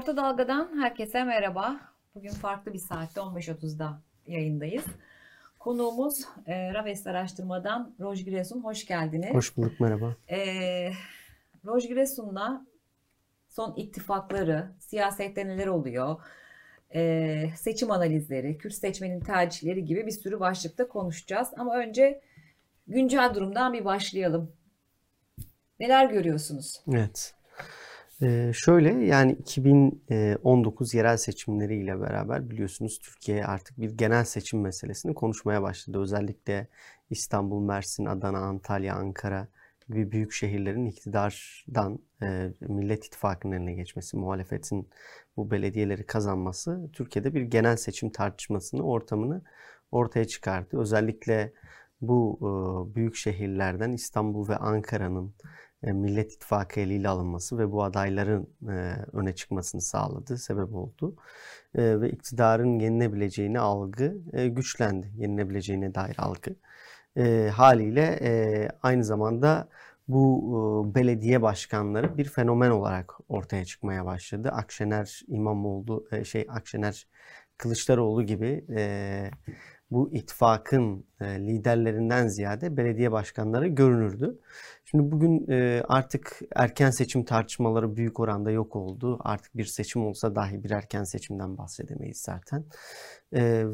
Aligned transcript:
Orta 0.00 0.16
Dalga'dan 0.16 0.82
herkese 0.82 1.24
merhaba. 1.24 1.80
Bugün 2.14 2.30
farklı 2.30 2.72
bir 2.72 2.78
saatte 2.78 3.20
15.30'da 3.20 4.02
yayındayız. 4.26 4.84
Konuğumuz 5.58 6.24
e, 6.46 6.74
Raves 6.74 7.06
Araştırma'dan 7.06 7.94
Roj 8.00 8.24
Giresun. 8.24 8.64
Hoş 8.64 8.86
geldiniz. 8.86 9.34
Hoş 9.34 9.56
bulduk, 9.56 9.80
merhaba. 9.80 10.16
E, 10.30 10.38
Roj 11.66 11.88
Giresun'la 11.88 12.66
son 13.48 13.74
ittifakları, 13.76 14.72
siyasette 14.78 15.46
neler 15.46 15.66
oluyor, 15.66 16.16
e, 16.94 17.50
seçim 17.56 17.90
analizleri, 17.90 18.58
Kürt 18.58 18.74
seçmenin 18.74 19.20
tercihleri 19.20 19.84
gibi 19.84 20.06
bir 20.06 20.12
sürü 20.12 20.40
başlıkta 20.40 20.88
konuşacağız. 20.88 21.48
Ama 21.56 21.76
önce 21.76 22.20
güncel 22.86 23.34
durumdan 23.34 23.72
bir 23.72 23.84
başlayalım. 23.84 24.52
Neler 25.80 26.10
görüyorsunuz? 26.10 26.80
Evet. 26.92 27.39
Ee, 28.22 28.50
şöyle 28.54 29.04
yani 29.04 29.32
2019 29.32 30.94
yerel 30.94 31.16
seçimleriyle 31.16 32.00
beraber 32.00 32.50
biliyorsunuz 32.50 32.98
Türkiye 32.98 33.44
artık 33.44 33.80
bir 33.80 33.90
genel 33.90 34.24
seçim 34.24 34.60
meselesini 34.60 35.14
konuşmaya 35.14 35.62
başladı. 35.62 36.00
Özellikle 36.00 36.66
İstanbul, 37.10 37.62
Mersin, 37.62 38.04
Adana, 38.04 38.38
Antalya, 38.38 38.94
Ankara 38.94 39.48
gibi 39.88 40.12
büyük 40.12 40.32
şehirlerin 40.32 40.86
iktidardan 40.86 41.98
e, 42.22 42.50
Millet 42.60 43.06
İttifakı'nın 43.06 43.56
eline 43.56 43.72
geçmesi, 43.74 44.16
muhalefetin 44.16 44.88
bu 45.36 45.50
belediyeleri 45.50 46.06
kazanması 46.06 46.90
Türkiye'de 46.92 47.34
bir 47.34 47.42
genel 47.42 47.76
seçim 47.76 48.10
tartışmasını, 48.10 48.82
ortamını 48.82 49.42
ortaya 49.92 50.24
çıkardı. 50.24 50.80
Özellikle 50.80 51.52
bu 52.00 52.38
e, 52.40 52.94
büyük 52.94 53.16
şehirlerden 53.16 53.92
İstanbul 53.92 54.48
ve 54.48 54.56
Ankara'nın 54.56 55.34
Millet 55.82 56.32
İttifakı 56.32 56.80
eliyle 56.80 57.08
alınması 57.08 57.58
ve 57.58 57.72
bu 57.72 57.84
adayların 57.84 58.48
e, 58.68 58.96
öne 59.12 59.34
çıkmasını 59.34 59.80
sağladı, 59.80 60.38
sebep 60.38 60.74
oldu. 60.74 61.16
E, 61.74 62.00
ve 62.00 62.10
iktidarın 62.10 62.78
yenilebileceğini 62.78 63.60
algı 63.60 64.16
güçlendi, 64.48 65.12
yenilebileceğine 65.16 65.94
dair 65.94 66.16
algı. 66.18 66.56
Haliyle 67.50 68.70
aynı 68.82 69.04
zamanda 69.04 69.68
bu 70.08 70.92
belediye 70.94 71.42
başkanları 71.42 72.18
bir 72.18 72.24
fenomen 72.24 72.70
olarak 72.70 73.14
ortaya 73.28 73.64
çıkmaya 73.64 74.06
başladı. 74.06 74.48
Akşener 74.48 75.22
İmamoğlu, 75.28 76.08
şey 76.24 76.46
Akşener 76.48 77.06
Kılıçdaroğlu 77.58 78.22
gibi 78.26 78.64
bu 79.90 80.12
ittifakın 80.12 81.06
liderlerinden 81.20 82.28
ziyade 82.28 82.76
belediye 82.76 83.12
başkanları 83.12 83.66
görünürdü. 83.68 84.38
Şimdi 84.90 85.12
bugün 85.12 85.46
artık 85.88 86.40
erken 86.56 86.90
seçim 86.90 87.24
tartışmaları 87.24 87.96
büyük 87.96 88.20
oranda 88.20 88.50
yok 88.50 88.76
oldu. 88.76 89.18
Artık 89.20 89.56
bir 89.56 89.64
seçim 89.64 90.06
olsa 90.06 90.34
dahi 90.34 90.64
bir 90.64 90.70
erken 90.70 91.04
seçimden 91.04 91.58
bahsedemeyiz 91.58 92.18
zaten. 92.18 92.64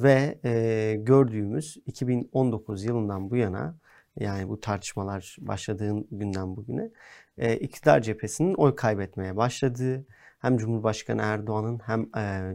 Ve 0.02 0.38
gördüğümüz 1.02 1.76
2019 1.86 2.84
yılından 2.84 3.30
bu 3.30 3.36
yana 3.36 3.76
yani 4.16 4.48
bu 4.48 4.60
tartışmalar 4.60 5.36
başladığın 5.40 6.08
günden 6.10 6.56
bugüne 6.56 6.90
iktidar 7.60 8.00
cephesinin 8.00 8.54
oy 8.54 8.74
kaybetmeye 8.74 9.36
başladığı 9.36 10.06
hem 10.38 10.56
Cumhurbaşkanı 10.56 11.22
Erdoğan'ın 11.22 11.78
hem 11.78 12.10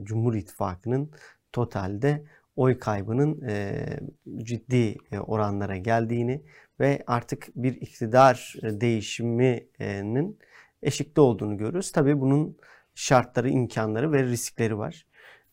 Cumhur 0.05 0.35
İttifakı'nın 0.35 1.11
totalde 1.53 2.23
oy 2.55 2.79
kaybının 2.79 3.41
ciddi 4.43 4.97
oranlara 5.27 5.77
geldiğini 5.77 6.41
ve 6.79 7.03
artık 7.07 7.47
bir 7.55 7.73
iktidar 7.73 8.55
e, 8.63 8.81
değişiminin 8.81 10.39
eşikte 10.83 11.21
olduğunu 11.21 11.57
görüyoruz. 11.57 11.91
Tabii 11.91 12.21
bunun 12.21 12.57
şartları, 12.95 13.49
imkanları 13.49 14.11
ve 14.11 14.23
riskleri 14.23 14.77
var. 14.77 15.05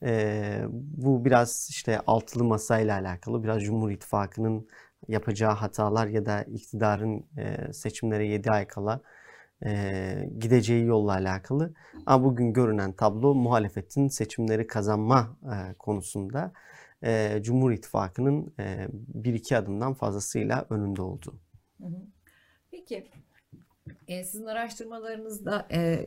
E, 0.03 0.63
bu 0.71 1.25
biraz 1.25 1.69
işte 1.71 2.01
altılı 2.07 2.45
masayla 2.45 2.99
alakalı, 2.99 3.45
biraz 3.45 3.63
Cumhur 3.63 3.91
İttifakı'nın 3.91 4.69
yapacağı 5.09 5.53
hatalar 5.53 6.07
ya 6.07 6.27
da 6.27 6.43
iktidarın 6.43 7.27
e, 7.39 7.73
seçimlere 7.73 8.27
7 8.27 8.51
ay 8.51 8.67
kala 8.67 9.01
e, 9.67 10.31
gideceği 10.39 10.87
yolla 10.87 11.13
alakalı. 11.13 11.75
Ama 12.07 12.25
bugün 12.25 12.53
görünen 12.53 12.93
tablo 12.93 13.35
muhalefetin 13.35 14.09
seçimleri 14.09 14.67
kazanma 14.67 15.37
e, 15.45 15.75
konusunda 15.75 16.53
e, 17.05 17.39
Cumhur 17.43 17.73
İttifakı'nın 17.73 18.55
e, 18.61 18.89
bir 18.93 19.35
iki 19.35 19.57
adımdan 19.57 19.95
fazlasıyla 19.95 20.67
önünde 20.71 21.03
olduğu. 21.03 21.35
Peki 22.71 23.11
e, 24.09 24.25
sizin 24.25 24.47
araştırmalarınızda 24.47 25.67
e, 25.73 26.07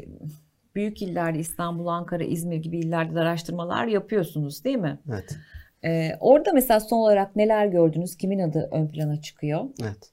büyük 0.75 1.01
illerde 1.01 1.39
İstanbul, 1.39 1.87
Ankara, 1.87 2.23
İzmir 2.23 2.57
gibi 2.57 2.79
illerde 2.79 3.15
de 3.15 3.19
araştırmalar 3.19 3.85
yapıyorsunuz 3.87 4.63
değil 4.63 4.77
mi? 4.77 4.99
Evet. 5.09 5.37
Ee, 5.83 6.17
orada 6.19 6.53
mesela 6.53 6.79
son 6.79 6.97
olarak 6.97 7.35
neler 7.35 7.65
gördünüz? 7.65 8.17
Kimin 8.17 8.39
adı 8.39 8.69
ön 8.71 8.87
plana 8.87 9.21
çıkıyor? 9.21 9.65
Evet. 9.81 10.11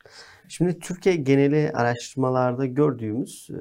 Şimdi 0.49 0.78
Türkiye 0.78 1.16
geneli 1.16 1.72
araştırmalarda 1.75 2.66
gördüğümüz 2.66 3.50
e, 3.50 3.59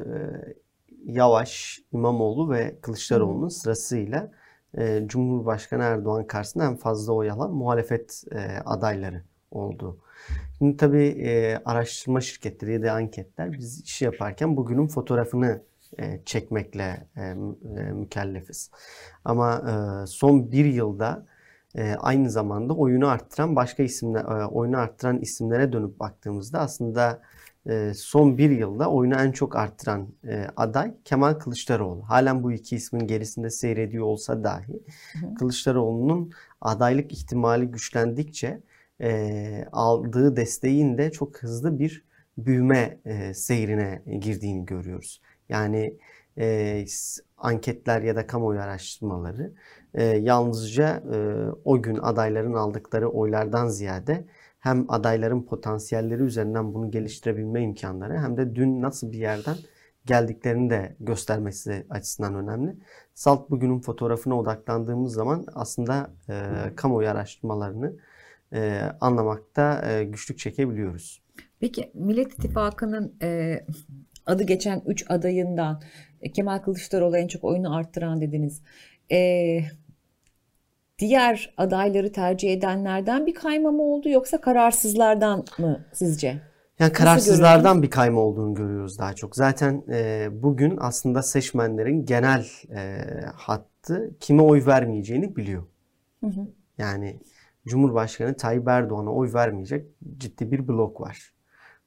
Yavaş, 1.05 1.79
İmamoğlu 1.93 2.51
ve 2.51 2.79
Kılıçdaroğlu'nun 2.81 3.47
sırasıyla 3.47 4.31
e, 4.77 5.03
Cumhurbaşkanı 5.07 5.83
Erdoğan 5.83 6.27
karşısında 6.27 6.65
en 6.65 6.75
fazla 6.75 7.13
oy 7.13 7.31
alan 7.31 7.51
muhalefet 7.51 8.23
e, 8.31 8.37
adayları 8.65 9.23
oldu. 9.51 9.97
Şimdi 10.57 10.77
tabii 10.77 11.07
e, 11.07 11.61
araştırma 11.65 12.21
şirketleri 12.21 12.73
ya 12.73 12.83
da 12.83 12.91
anketler 12.91 13.53
biz 13.53 13.81
işi 13.81 14.05
yaparken 14.05 14.57
bugünün 14.57 14.87
fotoğrafını 14.87 15.61
e, 15.99 16.21
çekmekle 16.25 17.07
mükellefiz. 17.93 18.71
Ama 19.25 19.61
son 20.07 20.51
bir 20.51 20.65
yılda 20.65 21.25
aynı 21.97 22.29
zamanda 22.29 22.73
oyunu 22.73 23.07
arttıran 23.07 23.55
başka 23.55 23.83
isimler, 23.83 24.23
oyunu 24.51 24.77
arttıran 24.77 25.19
isimlere 25.19 25.73
dönüp 25.73 25.99
baktığımızda 25.99 26.59
aslında 26.59 27.21
son 27.95 28.37
bir 28.37 28.49
yılda 28.49 28.91
oyunu 28.91 29.15
en 29.15 29.31
çok 29.31 29.55
arttıran 29.55 30.07
e, 30.27 30.47
aday 30.55 30.93
Kemal 31.05 31.33
Kılıçdaroğlu. 31.33 32.01
Halen 32.09 32.43
bu 32.43 32.51
iki 32.51 32.75
ismin 32.75 33.07
gerisinde 33.07 33.49
seyrediyor 33.49 34.05
olsa 34.05 34.43
dahi 34.43 34.79
Kılıçdaroğlu'nun 35.39 36.31
adaylık 36.61 37.11
ihtimali 37.11 37.65
güçlendikçe 37.65 38.61
e, 39.01 39.65
aldığı 39.71 40.35
desteğin 40.35 40.97
de 40.97 41.11
çok 41.11 41.37
hızlı 41.37 41.79
bir 41.79 42.03
büyüme 42.37 42.97
e, 43.05 43.33
seyrine 43.33 44.01
girdiğini 44.19 44.65
görüyoruz. 44.65 45.21
Yani 45.49 45.93
e, 46.37 46.85
anketler 47.37 48.01
ya 48.01 48.15
da 48.15 48.27
kamuoyu 48.27 48.59
araştırmaları 48.59 49.51
e, 49.93 50.03
yalnızca 50.03 51.03
e, 51.13 51.17
o 51.65 51.81
gün 51.81 51.97
adayların 51.97 52.53
aldıkları 52.53 53.09
oylardan 53.09 53.67
ziyade 53.67 54.25
hem 54.59 54.85
adayların 54.91 55.43
potansiyelleri 55.43 56.23
üzerinden 56.23 56.73
bunu 56.73 56.91
geliştirebilme 56.91 57.61
imkanları 57.63 58.17
hem 58.19 58.37
de 58.37 58.55
dün 58.55 58.81
nasıl 58.81 59.11
bir 59.11 59.17
yerden 59.17 59.55
geldiklerini 60.05 60.69
de 60.69 60.95
göstermesi 60.99 61.85
açısından 61.89 62.35
önemli. 62.35 62.75
Salt 63.13 63.49
bugünün 63.49 63.79
fotoğrafına 63.79 64.39
odaklandığımız 64.39 65.13
zaman 65.13 65.45
aslında 65.53 66.11
e, 66.29 66.35
kamuoyu 66.75 67.09
araştırmalarını 67.09 67.93
e, 68.53 68.81
anlamakta 69.01 69.91
e, 69.91 70.03
güçlük 70.03 70.39
çekebiliyoruz. 70.39 71.21
Peki 71.59 71.91
Millet 71.93 72.33
İttifakı'nın 72.33 73.15
e, 73.21 73.59
adı 74.25 74.43
geçen 74.43 74.81
3 74.85 75.05
adayından 75.09 75.81
e, 76.21 76.31
Kemal 76.31 76.59
Kılıçdaroğlu 76.59 77.17
en 77.17 77.27
çok 77.27 77.43
oyunu 77.43 77.75
arttıran 77.75 78.21
dediniz. 78.21 78.61
E, 79.11 79.59
diğer 80.99 81.53
adayları 81.57 82.11
tercih 82.11 82.53
edenlerden 82.53 83.25
bir 83.25 83.33
kayma 83.33 83.71
mı 83.71 83.83
oldu 83.83 84.09
yoksa 84.09 84.41
kararsızlardan 84.41 85.45
mı 85.57 85.85
sizce? 85.93 86.41
Yani 86.79 86.93
kararsızlardan 86.93 87.83
bir 87.83 87.89
kayma 87.89 88.21
olduğunu 88.21 88.53
görüyoruz 88.53 88.99
daha 88.99 89.13
çok. 89.13 89.35
Zaten 89.35 89.83
e, 89.89 90.27
bugün 90.31 90.77
aslında 90.81 91.23
seçmenlerin 91.23 92.05
genel 92.05 92.45
e, 92.75 93.01
hattı 93.35 94.11
kime 94.19 94.41
oy 94.41 94.65
vermeyeceğini 94.65 95.35
biliyor. 95.35 95.63
Hı 96.23 96.27
hı. 96.27 96.47
Yani 96.77 97.19
Cumhurbaşkanı 97.67 98.37
Tayyip 98.37 98.67
Erdoğan'a 98.67 99.13
oy 99.13 99.33
vermeyecek 99.33 99.85
ciddi 100.17 100.51
bir 100.51 100.67
blok 100.67 101.01
var. 101.01 101.33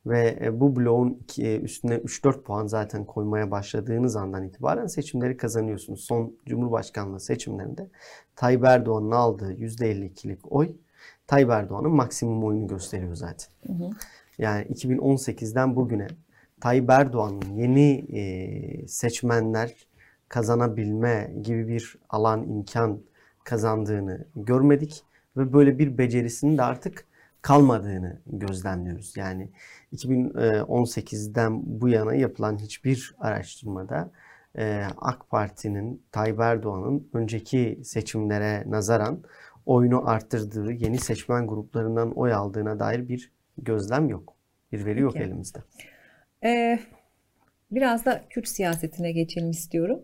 Ve 0.06 0.38
e, 0.42 0.60
bu 0.60 0.76
bloğun 0.76 1.26
e, 1.38 1.58
üstüne 1.60 1.94
3-4 1.94 2.42
puan 2.42 2.66
zaten 2.66 3.04
koymaya 3.04 3.50
başladığınız 3.50 4.16
andan 4.16 4.44
itibaren 4.44 4.86
seçimleri 4.86 5.36
kazanıyorsunuz. 5.36 6.00
Son 6.00 6.36
Cumhurbaşkanlığı 6.46 7.20
seçimlerinde 7.20 7.88
Tayyip 8.36 8.64
Erdoğan'ın 8.64 9.10
aldığı 9.10 9.52
%52'lik 9.52 10.52
oy 10.52 10.76
Tayyip 11.26 11.50
Erdoğan'ın 11.50 11.90
maksimum 11.90 12.44
oyunu 12.44 12.66
gösteriyor 12.66 13.14
zaten. 13.14 13.48
Hı 13.66 13.72
hı. 13.72 13.90
Yani 14.38 14.64
2018'den 14.64 15.76
bugüne 15.76 16.06
Tayyip 16.60 16.90
Erdoğan'ın 16.90 17.54
yeni 17.56 18.06
e, 18.18 18.88
seçmenler 18.88 19.86
kazanabilme 20.28 21.32
gibi 21.42 21.68
bir 21.68 21.98
alan 22.08 22.42
imkan 22.42 23.00
kazandığını 23.44 24.24
görmedik 24.36 25.04
ve 25.36 25.52
böyle 25.52 25.78
bir 25.78 25.98
becerisinin 25.98 26.58
de 26.58 26.62
artık 26.62 27.04
kalmadığını 27.42 28.20
gözlemliyoruz. 28.26 29.16
Yani 29.16 29.50
2018'den 29.92 31.62
bu 31.80 31.88
yana 31.88 32.14
yapılan 32.14 32.58
hiçbir 32.58 33.14
araştırmada 33.18 34.10
e, 34.58 34.82
AK 34.96 35.30
Parti'nin, 35.30 36.02
Tayyip 36.12 36.40
Erdoğan'ın 36.40 37.08
önceki 37.12 37.80
seçimlere 37.84 38.70
nazaran 38.70 39.22
oyunu 39.66 40.08
arttırdığı, 40.08 40.72
yeni 40.72 40.98
seçmen 40.98 41.46
gruplarından 41.46 42.12
oy 42.12 42.32
aldığına 42.32 42.78
dair 42.78 43.08
bir 43.08 43.32
gözlem 43.58 44.08
yok. 44.08 44.34
Bir 44.72 44.86
veri 44.86 45.00
yok 45.00 45.12
Peki. 45.12 45.24
elimizde. 45.24 45.58
Ee, 46.44 46.80
biraz 47.70 48.04
da 48.04 48.24
Kürt 48.30 48.48
siyasetine 48.48 49.12
geçelim 49.12 49.50
istiyorum. 49.50 50.00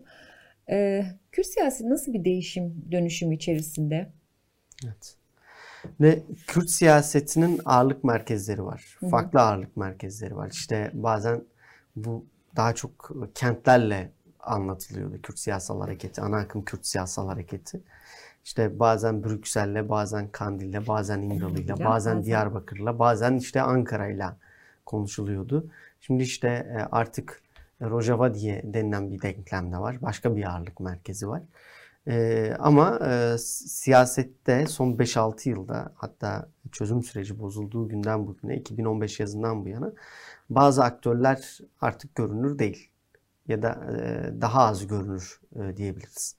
Ee, 0.69 1.03
Kürt 1.31 1.47
siyaseti 1.47 1.89
nasıl 1.89 2.13
bir 2.13 2.25
değişim, 2.25 2.85
dönüşüm 2.91 3.31
içerisinde? 3.31 4.11
Evet. 4.85 5.16
Ve 6.01 6.23
Kürt 6.47 6.69
siyasetinin 6.69 7.61
ağırlık 7.65 8.03
merkezleri 8.03 8.65
var. 8.65 8.97
Hı 8.99 9.05
hı. 9.05 9.09
Farklı 9.09 9.41
ağırlık 9.41 9.77
merkezleri 9.77 10.35
var. 10.35 10.49
İşte 10.51 10.91
bazen 10.93 11.41
bu 11.95 12.25
daha 12.55 12.75
çok 12.75 13.11
kentlerle 13.35 14.11
anlatılıyordu 14.39 15.21
Kürt 15.21 15.39
siyasal 15.39 15.81
hareketi, 15.81 16.21
ana 16.21 16.37
akım 16.37 16.65
Kürt 16.65 16.85
siyasal 16.85 17.27
hareketi. 17.27 17.81
İşte 18.45 18.79
bazen 18.79 19.23
Brüksel'le, 19.23 19.89
bazen 19.89 20.27
Kandil'le, 20.27 20.87
bazen 20.87 21.21
İmralı'yla, 21.21 21.75
bazen- 21.85 22.23
Diyarbakır'la, 22.25 22.99
bazen 22.99 23.35
işte 23.35 23.61
Ankara'yla 23.61 24.37
konuşuluyordu. 24.85 25.65
Şimdi 26.01 26.23
işte 26.23 26.47
e, 26.47 26.77
artık 26.91 27.41
Rojava 27.81 28.33
diye 28.33 28.61
denilen 28.63 29.11
bir 29.11 29.21
denklem 29.21 29.71
de 29.71 29.77
var. 29.77 30.01
Başka 30.01 30.35
bir 30.35 30.51
ağırlık 30.51 30.79
merkezi 30.79 31.27
var. 31.27 31.41
Ee, 32.07 32.53
ama 32.59 32.99
e, 33.07 33.37
siyasette 33.37 34.67
son 34.67 34.93
5-6 34.97 35.49
yılda 35.49 35.91
hatta 35.95 36.49
çözüm 36.71 37.03
süreci 37.03 37.39
bozulduğu 37.39 37.89
günden 37.89 38.27
bugüne 38.27 38.57
2015 38.57 39.19
yazından 39.19 39.65
bu 39.65 39.69
yana 39.69 39.93
bazı 40.49 40.83
aktörler 40.83 41.59
artık 41.81 42.15
görünür 42.15 42.59
değil 42.59 42.91
ya 43.47 43.61
da 43.61 43.87
e, 43.91 44.41
daha 44.41 44.61
az 44.61 44.87
görünür 44.87 45.39
e, 45.55 45.77
diyebiliriz. 45.77 46.35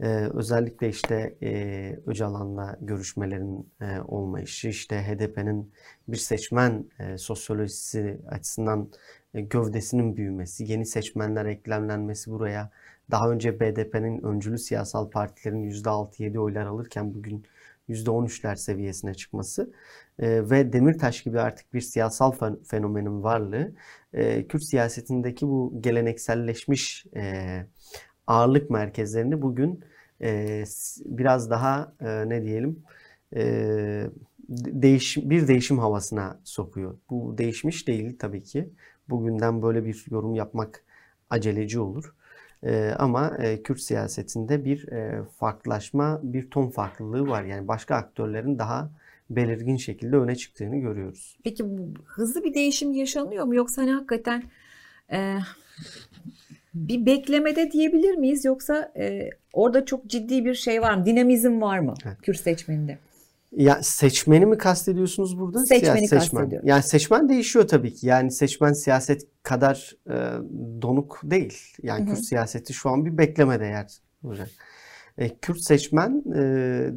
E, 0.00 0.06
özellikle 0.34 0.88
işte 0.88 1.36
e, 1.42 2.00
Öcalan'la 2.06 2.76
görüşmelerin 2.80 3.68
e, 3.80 4.00
olmayışı, 4.00 4.68
işte 4.68 5.02
HDP'nin 5.02 5.72
bir 6.08 6.16
seçmen 6.16 6.84
e, 6.98 7.18
sosyolojisi 7.18 8.20
açısından 8.28 8.88
e, 9.34 9.40
gövdesinin 9.40 10.16
büyümesi, 10.16 10.64
yeni 10.64 10.86
seçmenler 10.86 11.46
eklemlenmesi 11.46 12.30
buraya 12.30 12.70
daha 13.10 13.30
önce 13.30 13.60
BDP'nin 13.60 14.22
öncülü 14.24 14.58
siyasal 14.58 15.10
partilerin 15.10 15.62
%6-7 15.62 16.38
oylar 16.38 16.66
alırken 16.66 17.14
bugün 17.14 17.44
%13'ler 17.88 18.56
seviyesine 18.56 19.14
çıkması 19.14 19.72
e, 20.18 20.50
ve 20.50 20.72
Demirtaş 20.72 21.22
gibi 21.22 21.40
artık 21.40 21.74
bir 21.74 21.80
siyasal 21.80 22.32
fen- 22.32 22.64
fenomenin 22.64 23.22
varlığı 23.22 23.72
e, 24.12 24.46
Kürt 24.48 24.64
siyasetindeki 24.64 25.46
bu 25.48 25.74
gelenekselleşmiş 25.80 27.06
e, 27.16 27.66
ağırlık 28.26 28.70
merkezlerini 28.70 29.42
bugün 29.42 29.84
e, 30.22 30.64
biraz 31.06 31.50
daha 31.50 31.92
e, 32.00 32.28
ne 32.28 32.42
diyelim 32.42 32.82
e, 33.36 33.40
de- 34.48 34.82
değiş 34.82 35.16
bir 35.16 35.48
değişim 35.48 35.78
havasına 35.78 36.40
sokuyor. 36.44 36.98
Bu 37.10 37.38
değişmiş 37.38 37.88
değil 37.88 38.16
tabii 38.18 38.42
ki. 38.42 38.70
Bugünden 39.08 39.62
böyle 39.62 39.84
bir 39.84 40.04
yorum 40.10 40.34
yapmak 40.34 40.84
aceleci 41.30 41.80
olur. 41.80 42.14
Ee, 42.66 42.94
ama 42.98 43.36
e, 43.38 43.62
Kürt 43.62 43.80
siyasetinde 43.80 44.64
bir 44.64 44.88
e, 44.92 45.22
farklılaşma, 45.38 46.20
bir 46.22 46.50
ton 46.50 46.68
farklılığı 46.68 47.28
var. 47.28 47.44
Yani 47.44 47.68
başka 47.68 47.94
aktörlerin 47.94 48.58
daha 48.58 48.90
belirgin 49.30 49.76
şekilde 49.76 50.16
öne 50.16 50.36
çıktığını 50.36 50.76
görüyoruz. 50.76 51.36
Peki 51.44 51.64
bu 51.64 51.94
hızlı 52.04 52.44
bir 52.44 52.54
değişim 52.54 52.92
yaşanıyor 52.92 53.44
mu 53.44 53.54
yoksa 53.54 53.82
hani 53.82 53.92
hakikaten 53.92 54.42
e, 55.12 55.38
bir 56.74 57.06
beklemede 57.06 57.72
diyebilir 57.72 58.14
miyiz 58.14 58.44
yoksa 58.44 58.92
e, 58.96 59.30
orada 59.52 59.84
çok 59.84 60.06
ciddi 60.06 60.44
bir 60.44 60.54
şey 60.54 60.82
var 60.82 60.94
mı? 60.94 61.06
Dinamizm 61.06 61.60
var 61.60 61.78
mı 61.78 61.94
Evet. 62.06 62.16
Kürt 62.22 62.40
seçmeninde? 62.40 62.98
Ya 63.56 63.82
seçmeni 63.82 64.46
mi 64.46 64.58
kastediyorsunuz 64.58 65.38
burada? 65.38 65.66
Seçmeni 65.66 65.80
Siyasi 65.80 66.08
seçmen. 66.08 66.40
kastediyorum. 66.40 66.68
Yani 66.68 66.82
seçmen 66.82 67.28
değişiyor 67.28 67.68
tabii 67.68 67.94
ki. 67.94 68.06
Yani 68.06 68.30
seçmen 68.30 68.72
siyaset 68.72 69.26
kadar 69.42 69.96
e, 70.10 70.14
donuk 70.82 71.20
değil. 71.24 71.58
Yani 71.82 72.06
Hı 72.06 72.10
hı. 72.10 72.14
Kürt 72.14 72.24
siyaseti 72.24 72.72
şu 72.74 72.90
an 72.90 73.04
bir 73.06 73.18
beklemede 73.18 73.64
yer 73.64 73.86
hocam. 74.22 74.46
E, 75.18 75.38
Kürt 75.38 75.60
seçmen 75.60 76.22
e, 76.34 76.40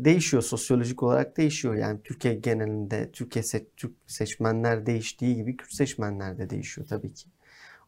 değişiyor 0.06 0.44
sosyolojik 0.44 1.04
olarak 1.04 1.38
değişiyor. 1.38 1.76
Yani 1.76 2.00
Türkiye 2.04 2.34
genelinde 2.34 3.12
Türkiye 3.12 3.44
se- 3.44 3.66
Türk 3.78 3.92
seçmenler 4.08 4.86
değiştiği 4.86 5.36
gibi 5.36 5.58
Kürt 5.58 5.74
seçmenler 5.74 6.38
de 6.38 6.50
değişiyor 6.50 6.88
tabii 6.88 7.14
ki. 7.14 7.30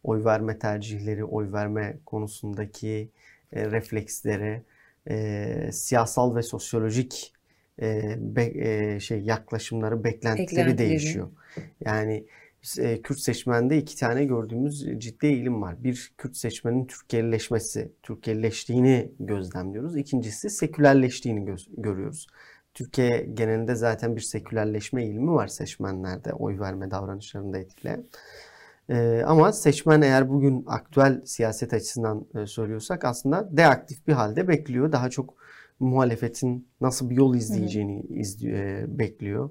Oy 0.04 0.26
verme 0.26 0.60
tercihleri, 0.60 1.24
oy 1.26 1.52
verme 1.52 1.98
konusundaki 2.06 3.10
e, 3.54 3.72
refleksleri, 3.72 4.64
e, 5.10 5.70
siyasal 5.72 6.36
ve 6.36 6.42
sosyolojik 6.44 7.34
e, 7.82 8.16
be- 8.18 8.54
e, 8.96 9.00
şey 9.00 9.20
yaklaşımları, 9.22 10.04
beklentileri 10.04 10.48
Beklentileri. 10.48 10.78
değişiyor. 10.78 11.28
Yani 11.86 12.26
e, 12.80 13.02
Kürt 13.02 13.20
seçmende 13.20 13.78
iki 13.78 13.98
tane 13.98 14.26
gördüğümüz 14.26 14.86
ciddi 14.98 15.26
eğilim 15.28 15.62
var. 15.62 15.84
Bir 15.84 16.14
Kürt 16.18 16.38
seçmenin 16.38 16.86
Türkiye'leşmesi, 16.86 17.92
Türkiye'leştiğini 18.04 19.12
gözlemliyoruz. 19.20 19.98
İkincisi 19.98 20.50
sekülerleştiğini 20.50 21.46
göz- 21.46 21.70
görüyoruz. 21.78 22.28
Türkiye 22.74 23.28
genelinde 23.34 23.76
zaten 23.76 24.16
bir 24.16 24.22
sekülerleşme 24.22 25.04
eğilimi 25.04 25.32
var 25.32 25.48
seçmenlerde, 25.48 26.34
oy 26.34 26.60
verme 26.60 26.92
davranışlarında 26.92 27.58
etkileyen. 27.60 28.06
Ee, 28.90 29.22
ama 29.26 29.52
seçmen 29.52 30.02
eğer 30.02 30.30
bugün 30.30 30.64
aktüel 30.68 31.22
siyaset 31.26 31.74
açısından 31.74 32.26
e, 32.36 32.46
söylüyorsak 32.46 33.06
aslında 33.06 33.58
deaktif 33.58 34.08
bir 34.08 34.14
halde 34.14 34.48
bekliyor. 34.48 34.92
Daha 34.92 35.10
çok 35.10 35.34
muhalefetin 35.82 36.68
nasıl 36.82 37.10
bir 37.10 37.16
yol 37.16 37.36
izleyeceğini 37.36 38.02
izliyor, 38.02 38.58
e, 38.58 39.00
bekliyor. 39.00 39.50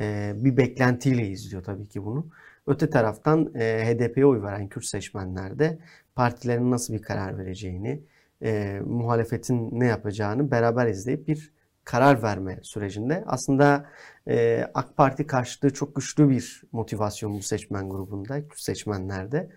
E, 0.00 0.32
bir 0.36 0.56
beklentiyle 0.56 1.28
izliyor 1.28 1.64
tabii 1.64 1.86
ki 1.86 2.04
bunu. 2.04 2.26
Öte 2.66 2.90
taraftan 2.90 3.54
e, 3.54 3.84
HDP'ye 3.86 4.26
oy 4.26 4.42
veren 4.42 4.68
Kürt 4.68 4.84
seçmenler 4.84 5.58
de 5.58 5.78
partilerin 6.14 6.70
nasıl 6.70 6.94
bir 6.94 7.02
karar 7.02 7.38
vereceğini, 7.38 8.02
e, 8.42 8.80
muhalefetin 8.86 9.80
ne 9.80 9.86
yapacağını 9.86 10.50
beraber 10.50 10.86
izleyip 10.86 11.28
bir 11.28 11.52
karar 11.84 12.22
verme 12.22 12.58
sürecinde. 12.62 13.24
Aslında 13.26 13.86
e, 14.28 14.66
AK 14.74 14.96
Parti 14.96 15.26
karşıtlığı 15.26 15.72
çok 15.72 15.96
güçlü 15.96 16.30
bir 16.30 16.62
motivasyon 16.72 17.34
bu 17.38 17.42
seçmen 17.42 17.88
grubunda, 17.88 18.48
Kürt 18.48 18.60
seçmenlerde. 18.60 19.50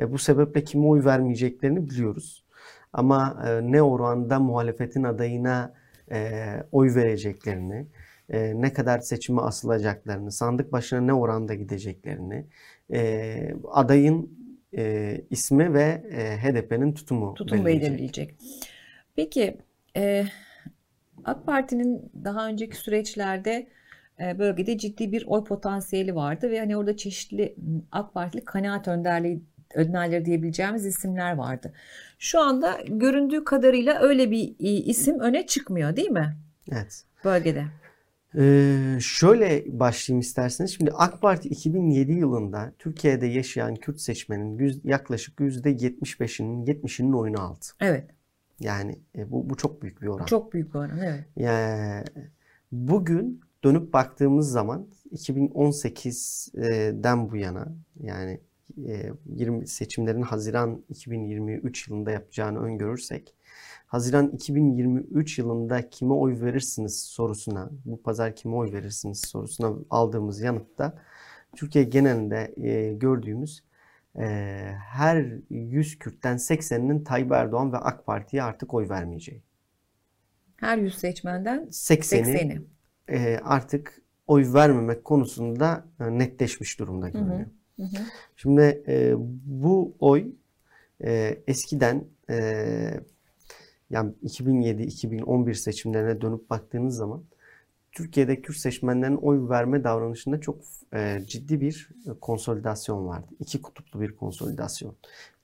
E, 0.00 0.12
bu 0.12 0.18
sebeple 0.18 0.64
kime 0.64 0.86
oy 0.86 1.04
vermeyeceklerini 1.04 1.90
biliyoruz. 1.90 2.45
Ama 2.92 3.42
e, 3.46 3.72
ne 3.72 3.82
oranda 3.82 4.38
muhalefetin 4.40 5.02
adayına 5.02 5.74
e, 6.10 6.42
oy 6.72 6.94
vereceklerini, 6.94 7.86
e, 8.30 8.60
ne 8.60 8.72
kadar 8.72 8.98
seçime 8.98 9.42
asılacaklarını, 9.42 10.32
sandık 10.32 10.72
başına 10.72 11.00
ne 11.00 11.12
oranda 11.12 11.54
gideceklerini, 11.54 12.46
e, 12.92 13.54
adayın 13.70 14.30
e, 14.76 15.14
ismi 15.30 15.74
ve 15.74 16.02
e, 16.10 16.36
HDP'nin 16.36 16.92
tutumu 16.92 17.34
Tutum 17.34 17.58
belirleyecek. 17.58 17.90
belirleyecek. 17.90 18.34
Peki 19.16 19.58
e, 19.96 20.24
AK 21.24 21.46
Parti'nin 21.46 22.12
daha 22.24 22.48
önceki 22.48 22.76
süreçlerde 22.76 23.66
e, 24.20 24.38
bölgede 24.38 24.78
ciddi 24.78 25.12
bir 25.12 25.24
oy 25.26 25.44
potansiyeli 25.44 26.14
vardı 26.14 26.50
ve 26.50 26.58
hani 26.58 26.76
orada 26.76 26.96
çeşitli 26.96 27.56
AK 27.92 28.14
Partili 28.14 28.44
kanaat 28.44 28.88
önderliği 28.88 29.42
önderleri 29.74 30.24
diyebileceğimiz 30.24 30.86
isimler 30.86 31.36
vardı. 31.36 31.72
Şu 32.18 32.40
anda 32.40 32.78
göründüğü 32.88 33.44
kadarıyla 33.44 34.00
öyle 34.00 34.30
bir 34.30 34.48
e, 34.60 34.68
isim 34.70 35.20
öne 35.20 35.46
çıkmıyor 35.46 35.96
değil 35.96 36.10
mi 36.10 36.36
Evet. 36.72 37.04
bölgede? 37.24 37.64
Ee, 38.38 38.98
şöyle 39.00 39.64
başlayayım 39.80 40.20
isterseniz. 40.20 40.74
Şimdi 40.76 40.90
AK 40.94 41.20
Parti 41.22 41.48
2007 41.48 42.12
yılında 42.12 42.72
Türkiye'de 42.78 43.26
yaşayan 43.26 43.74
Kürt 43.76 44.00
seçmenin 44.00 44.58
yüz- 44.58 44.84
yaklaşık 44.84 45.40
%75'inin 45.40 46.66
70'inin 46.66 47.12
oyunu 47.12 47.40
aldı. 47.40 47.64
Evet. 47.80 48.10
Yani 48.60 48.98
e, 49.18 49.30
bu, 49.30 49.50
bu 49.50 49.56
çok 49.56 49.82
büyük 49.82 50.02
bir 50.02 50.06
oran. 50.06 50.24
Çok 50.24 50.52
büyük 50.52 50.74
bir 50.74 50.78
oran. 50.78 50.98
Evet. 50.98 51.24
Yani 51.36 52.04
bugün 52.72 53.40
dönüp 53.64 53.92
baktığımız 53.92 54.50
zaman 54.50 54.86
2018'den 55.12 57.30
bu 57.30 57.36
yana 57.36 57.68
yani 58.00 58.40
20 58.76 59.66
seçimlerin 59.66 60.22
Haziran 60.22 60.84
2023 60.88 61.88
yılında 61.88 62.10
yapacağını 62.10 62.58
öngörürsek 62.58 63.34
Haziran 63.86 64.28
2023 64.28 65.38
yılında 65.38 65.90
kime 65.90 66.14
oy 66.14 66.40
verirsiniz 66.40 67.02
sorusuna, 67.02 67.70
bu 67.84 68.02
pazar 68.02 68.36
kime 68.36 68.56
oy 68.56 68.72
verirsiniz 68.72 69.20
sorusuna 69.20 69.72
aldığımız 69.90 70.40
yanıtta 70.40 71.02
Türkiye 71.56 71.84
genelinde 71.84 72.54
e, 72.56 72.94
gördüğümüz 72.94 73.64
e, 74.18 74.24
her 74.92 75.26
100 75.50 75.98
Kürt'ten 75.98 76.36
80'inin 76.36 77.04
Tayyip 77.04 77.32
Erdoğan 77.32 77.72
ve 77.72 77.76
AK 77.76 78.06
Parti'ye 78.06 78.42
artık 78.42 78.74
oy 78.74 78.88
vermeyeceği. 78.88 79.42
Her 80.56 80.78
100 80.78 80.98
seçmenden 80.98 81.58
80'i 81.60 82.24
80'i. 82.24 82.66
e, 83.08 83.38
artık 83.38 84.02
oy 84.26 84.52
vermemek 84.52 85.04
konusunda 85.04 85.86
e, 86.00 86.18
netleşmiş 86.18 86.78
durumda 86.78 87.08
görünüyor. 87.08 87.38
Hı 87.38 87.42
hı. 87.42 87.55
Şimdi 88.36 88.82
e, 88.88 89.14
bu 89.44 89.94
oy 90.00 90.26
e, 91.04 91.42
eskiden 91.46 92.04
e, 92.30 92.36
yani 93.90 94.12
2007-2011 94.24 95.54
seçimlerine 95.54 96.20
dönüp 96.20 96.50
baktığınız 96.50 96.96
zaman 96.96 97.22
Türkiye'de 97.92 98.42
Kürt 98.42 98.56
seçmenlerin 98.56 99.16
oy 99.16 99.48
verme 99.48 99.84
davranışında 99.84 100.40
çok 100.40 100.58
e, 100.94 101.20
ciddi 101.26 101.60
bir 101.60 101.88
konsolidasyon 102.20 103.06
vardı. 103.06 103.26
İki 103.40 103.62
kutuplu 103.62 104.00
bir 104.00 104.16
konsolidasyon. 104.16 104.94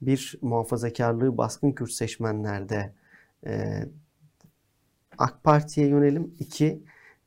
Bir 0.02 0.38
muhafazakarlığı 0.42 1.36
baskın 1.36 1.72
Kürt 1.72 1.92
seçmenlerde 1.92 2.92
e, 3.46 3.84
AK 5.18 5.44
Parti'ye 5.44 5.86
yönelim. 5.86 6.34
İki 6.40 6.82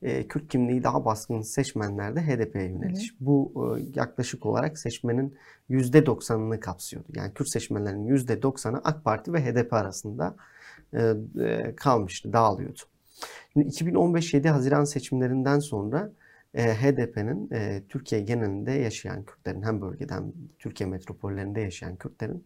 e, 0.05 0.27
Kürt 0.27 0.47
kimliği 0.47 0.83
daha 0.83 1.05
baskın 1.05 1.41
seçmenlerde 1.41 2.21
HDP'ye 2.21 2.69
yöneliş. 2.69 3.11
Hı. 3.11 3.15
Bu 3.19 3.53
e, 3.77 3.83
yaklaşık 3.99 4.45
olarak 4.45 4.77
seçmenin 4.77 5.37
%90'ını 5.69 6.59
kapsıyordu. 6.59 7.07
Yani 7.15 7.33
Kürt 7.33 7.49
seçmenlerin 7.49 8.07
%90'ı 8.07 8.81
AK 8.83 9.03
Parti 9.03 9.33
ve 9.33 9.45
HDP 9.45 9.73
arasında 9.73 10.35
e, 10.93 11.13
e, 11.41 11.75
kalmıştı, 11.75 12.33
dağılıyordu. 12.33 12.79
Şimdi 13.53 13.67
2015-7 13.67 14.49
Haziran 14.49 14.83
seçimlerinden 14.83 15.59
sonra 15.59 16.11
e, 16.53 16.73
HDP'nin 16.73 17.49
e, 17.53 17.83
Türkiye 17.89 18.21
genelinde 18.21 18.71
yaşayan 18.71 19.23
Kürtlerin 19.23 19.61
hem 19.61 19.81
bölgeden 19.81 20.33
Türkiye 20.59 20.89
metropollerinde 20.89 21.61
yaşayan 21.61 21.95
Kürtlerin 21.95 22.45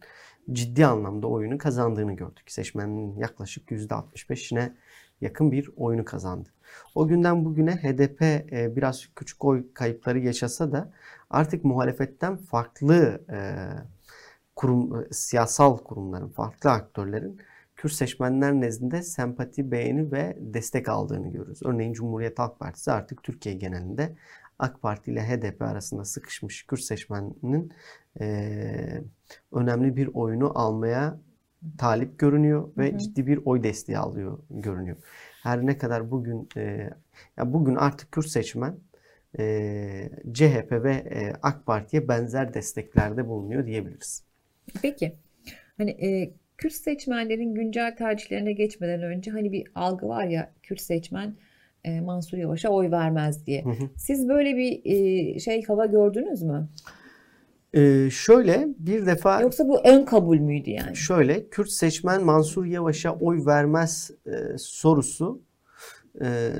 ciddi 0.52 0.86
anlamda 0.86 1.26
oyunu 1.26 1.58
kazandığını 1.58 2.12
gördük. 2.12 2.44
Seçmenin 2.46 3.16
yaklaşık 3.16 3.70
%65'ine 3.70 4.72
yakın 5.20 5.52
bir 5.52 5.70
oyunu 5.76 6.04
kazandı. 6.04 6.48
O 6.94 7.08
günden 7.08 7.44
bugüne 7.44 7.76
HDP 7.76 8.22
e, 8.22 8.76
biraz 8.76 9.08
küçük 9.16 9.44
oy 9.44 9.64
kayıpları 9.74 10.18
yaşasa 10.18 10.72
da 10.72 10.92
artık 11.30 11.64
muhalefetten 11.64 12.36
farklı 12.36 13.24
e, 13.30 13.38
kurum, 14.56 15.06
siyasal 15.12 15.78
kurumların, 15.78 16.28
farklı 16.28 16.70
aktörlerin 16.70 17.40
Kürt 17.80 17.92
seçmenler 17.92 18.52
nezdinde 18.52 19.02
sempati, 19.02 19.70
beğeni 19.70 20.12
ve 20.12 20.36
destek 20.40 20.88
aldığını 20.88 21.26
görüyoruz. 21.26 21.60
Örneğin 21.64 21.92
Cumhuriyet 21.92 22.38
Halk 22.38 22.58
Partisi 22.58 22.92
artık 22.92 23.22
Türkiye 23.22 23.54
genelinde 23.54 24.16
AK 24.58 24.82
Parti 24.82 25.10
ile 25.12 25.22
HDP 25.22 25.62
arasında 25.62 26.04
sıkışmış 26.04 26.66
Kürt 26.66 26.80
seçmeninin 26.80 27.72
e, 28.20 29.02
önemli 29.52 29.96
bir 29.96 30.10
oyunu 30.14 30.58
almaya 30.58 31.20
talip 31.78 32.18
görünüyor 32.18 32.68
ve 32.78 32.90
hı 32.90 32.94
hı. 32.94 32.98
ciddi 32.98 33.26
bir 33.26 33.40
oy 33.44 33.62
desteği 33.62 33.98
alıyor 33.98 34.38
görünüyor. 34.50 34.96
Her 35.42 35.66
ne 35.66 35.78
kadar 35.78 36.10
bugün 36.10 36.48
e, 36.56 36.90
ya 37.36 37.52
bugün 37.52 37.74
artık 37.74 38.12
Kürt 38.12 38.26
seçmen 38.26 38.76
e, 39.38 40.10
CHP 40.34 40.72
ve 40.72 40.92
e, 40.92 41.32
AK 41.42 41.66
Parti'ye 41.66 42.08
benzer 42.08 42.54
desteklerde 42.54 43.28
bulunuyor 43.28 43.66
diyebiliriz. 43.66 44.24
Peki. 44.82 45.16
Hani 45.76 45.90
e, 45.90 46.30
Kürt 46.58 46.72
seçmenlerin 46.72 47.54
güncel 47.54 47.96
tercihlerine 47.96 48.52
geçmeden 48.52 49.02
önce 49.02 49.30
hani 49.30 49.52
bir 49.52 49.66
algı 49.74 50.08
var 50.08 50.24
ya 50.24 50.52
Kürt 50.62 50.80
seçmen 50.80 51.34
e, 51.84 52.00
Mansur 52.00 52.38
Yavaş'a 52.38 52.68
oy 52.68 52.90
vermez 52.90 53.46
diye. 53.46 53.64
Hı 53.64 53.70
hı. 53.70 53.90
Siz 53.96 54.28
böyle 54.28 54.56
bir 54.56 54.80
e, 54.84 55.38
şey 55.38 55.62
hava 55.64 55.86
gördünüz 55.86 56.42
mü? 56.42 56.68
Ee, 57.74 58.08
şöyle 58.10 58.68
bir 58.78 59.06
defa 59.06 59.40
yoksa 59.40 59.68
bu 59.68 59.80
ön 59.84 60.04
kabul 60.04 60.38
müydü 60.38 60.70
yani? 60.70 60.96
Şöyle 60.96 61.48
Kürt 61.48 61.70
seçmen 61.70 62.24
Mansur 62.24 62.64
Yavaş'a 62.64 63.14
oy 63.14 63.46
vermez 63.46 64.10
e, 64.26 64.58
sorusu 64.58 65.40
e, 66.22 66.52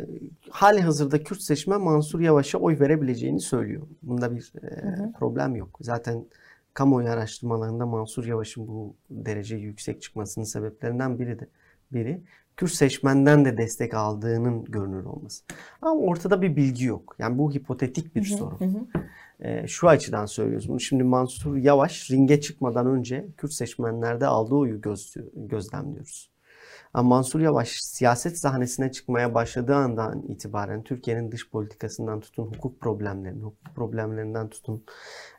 hali 0.50 0.80
hazırda 0.80 1.22
Kürt 1.22 1.40
seçmen 1.40 1.80
Mansur 1.80 2.20
Yavaş'a 2.20 2.58
oy 2.58 2.80
verebileceğini 2.80 3.40
söylüyor. 3.40 3.82
Bunda 4.02 4.34
bir 4.36 4.52
e, 4.62 4.66
hı 4.66 5.02
hı. 5.02 5.12
problem 5.12 5.56
yok. 5.56 5.78
Zaten 5.80 6.24
kamuoyu 6.74 7.08
araştırmalarında 7.08 7.86
Mansur 7.86 8.24
Yavaş'ın 8.24 8.68
bu 8.68 8.94
derece 9.10 9.56
yüksek 9.56 10.02
çıkmasının 10.02 10.44
sebeplerinden 10.44 11.18
biri 11.18 11.38
de 11.38 11.48
biri 11.92 12.20
Kürt 12.56 12.72
seçmenden 12.72 13.44
de 13.44 13.56
destek 13.58 13.94
aldığının 13.94 14.64
görünür 14.64 15.04
olması. 15.04 15.44
Ama 15.82 16.00
ortada 16.00 16.42
bir 16.42 16.56
bilgi 16.56 16.84
yok. 16.84 17.16
Yani 17.18 17.38
bu 17.38 17.52
hipotetik 17.52 18.16
bir 18.16 18.30
hı 18.30 18.34
hı, 18.34 18.38
soru. 18.38 18.60
Hı. 18.60 18.66
E, 19.40 19.66
şu 19.66 19.88
açıdan 19.88 20.26
söylüyoruz 20.26 20.68
bunu. 20.68 20.80
Şimdi 20.80 21.04
Mansur 21.04 21.56
Yavaş 21.56 22.10
ringe 22.10 22.40
çıkmadan 22.40 22.86
önce 22.86 23.26
Kürt 23.36 23.52
seçmenlerde 23.52 24.26
aldığı 24.26 24.54
oyu 24.54 24.80
göz, 24.80 25.14
gözlemliyoruz. 25.34 26.30
Ama 26.94 27.08
Mansur 27.08 27.40
Yavaş 27.40 27.68
siyaset 27.80 28.38
sahnesine 28.38 28.92
çıkmaya 28.92 29.34
başladığı 29.34 29.74
andan 29.74 30.22
itibaren 30.22 30.82
Türkiye'nin 30.82 31.32
dış 31.32 31.50
politikasından 31.50 32.20
tutun 32.20 32.46
hukuk 32.46 32.80
problemlerine, 32.80 33.42
hukuk 33.42 33.74
problemlerinden 33.74 34.48
tutun 34.48 34.84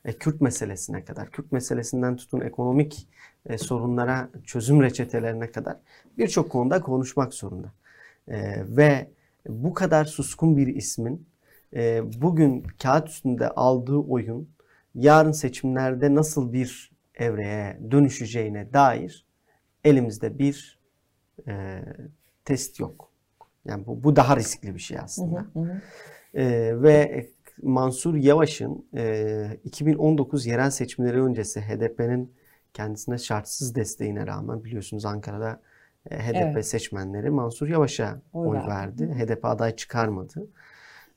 e, 0.05 0.13
Kürt 0.13 0.41
meselesine 0.41 1.05
kadar, 1.05 1.31
Kürt 1.31 1.51
meselesinden 1.51 2.15
tutun 2.15 2.41
ekonomik 2.41 3.07
e, 3.45 3.57
sorunlara 3.57 4.29
çözüm 4.45 4.81
reçetelerine 4.81 5.51
kadar 5.51 5.77
birçok 6.17 6.49
konuda 6.49 6.81
konuşmak 6.81 7.33
zorunda. 7.33 7.71
E, 8.27 8.63
ve 8.77 9.11
bu 9.47 9.73
kadar 9.73 10.05
suskun 10.05 10.57
bir 10.57 10.67
ismin 10.67 11.27
e, 11.75 12.01
bugün 12.21 12.63
kağıt 12.83 13.09
üstünde 13.09 13.49
aldığı 13.49 13.97
oyun 13.97 14.49
yarın 14.95 15.31
seçimlerde 15.31 16.15
nasıl 16.15 16.53
bir 16.53 16.91
evreye 17.15 17.79
dönüşeceğine 17.91 18.73
dair 18.73 19.25
elimizde 19.83 20.39
bir 20.39 20.79
e, 21.47 21.83
test 22.45 22.79
yok. 22.79 23.11
Yani 23.65 23.85
bu, 23.85 24.03
bu 24.03 24.15
daha 24.15 24.37
riskli 24.37 24.75
bir 24.75 24.79
şey 24.79 24.99
aslında. 24.99 25.39
Hı 25.53 25.59
hı 25.59 25.63
hı. 25.63 25.81
E, 26.33 26.81
ve 26.81 27.27
Mansur 27.61 28.15
Yavaş'ın 28.15 28.85
e, 28.95 29.57
2019 29.63 30.45
yerel 30.45 30.69
seçimleri 30.69 31.23
öncesi 31.23 31.61
HDP'nin 31.61 32.33
kendisine 32.73 33.17
şartsız 33.17 33.75
desteğine 33.75 34.27
rağmen 34.27 34.63
biliyorsunuz 34.63 35.05
Ankara'da 35.05 35.61
e, 36.11 36.17
HDP 36.19 36.35
evet. 36.35 36.65
seçmenleri 36.65 37.29
Mansur 37.29 37.67
Yavaş'a 37.67 38.21
oy, 38.33 38.47
oy 38.47 38.57
verdi. 38.57 39.09
verdi. 39.09 39.23
HDP 39.23 39.45
aday 39.45 39.75
çıkarmadı. 39.75 40.47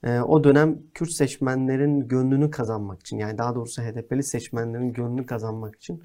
E, 0.04 0.20
o 0.20 0.44
dönem 0.44 0.78
Kürt 0.94 1.10
seçmenlerin 1.10 2.08
gönlünü 2.08 2.50
kazanmak 2.50 3.00
için 3.00 3.18
yani 3.18 3.38
daha 3.38 3.54
doğrusu 3.54 3.82
HDP'li 3.82 4.22
seçmenlerin 4.22 4.92
gönlünü 4.92 5.26
kazanmak 5.26 5.76
için 5.76 6.02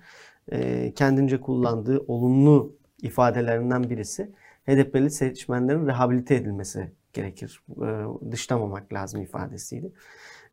e, 0.52 0.92
kendince 0.94 1.42
kullandığı 1.42 2.00
olumlu 2.08 2.76
ifadelerinden 3.02 3.90
birisi 3.90 4.32
HDP'li 4.68 5.10
seçmenlerin 5.10 5.88
rehabilite 5.88 6.36
edilmesi 6.36 6.92
gerekir. 7.14 7.64
E, 7.70 7.88
dışlamamak 8.32 8.94
lazım 8.94 9.22
ifadesiydi. 9.22 9.92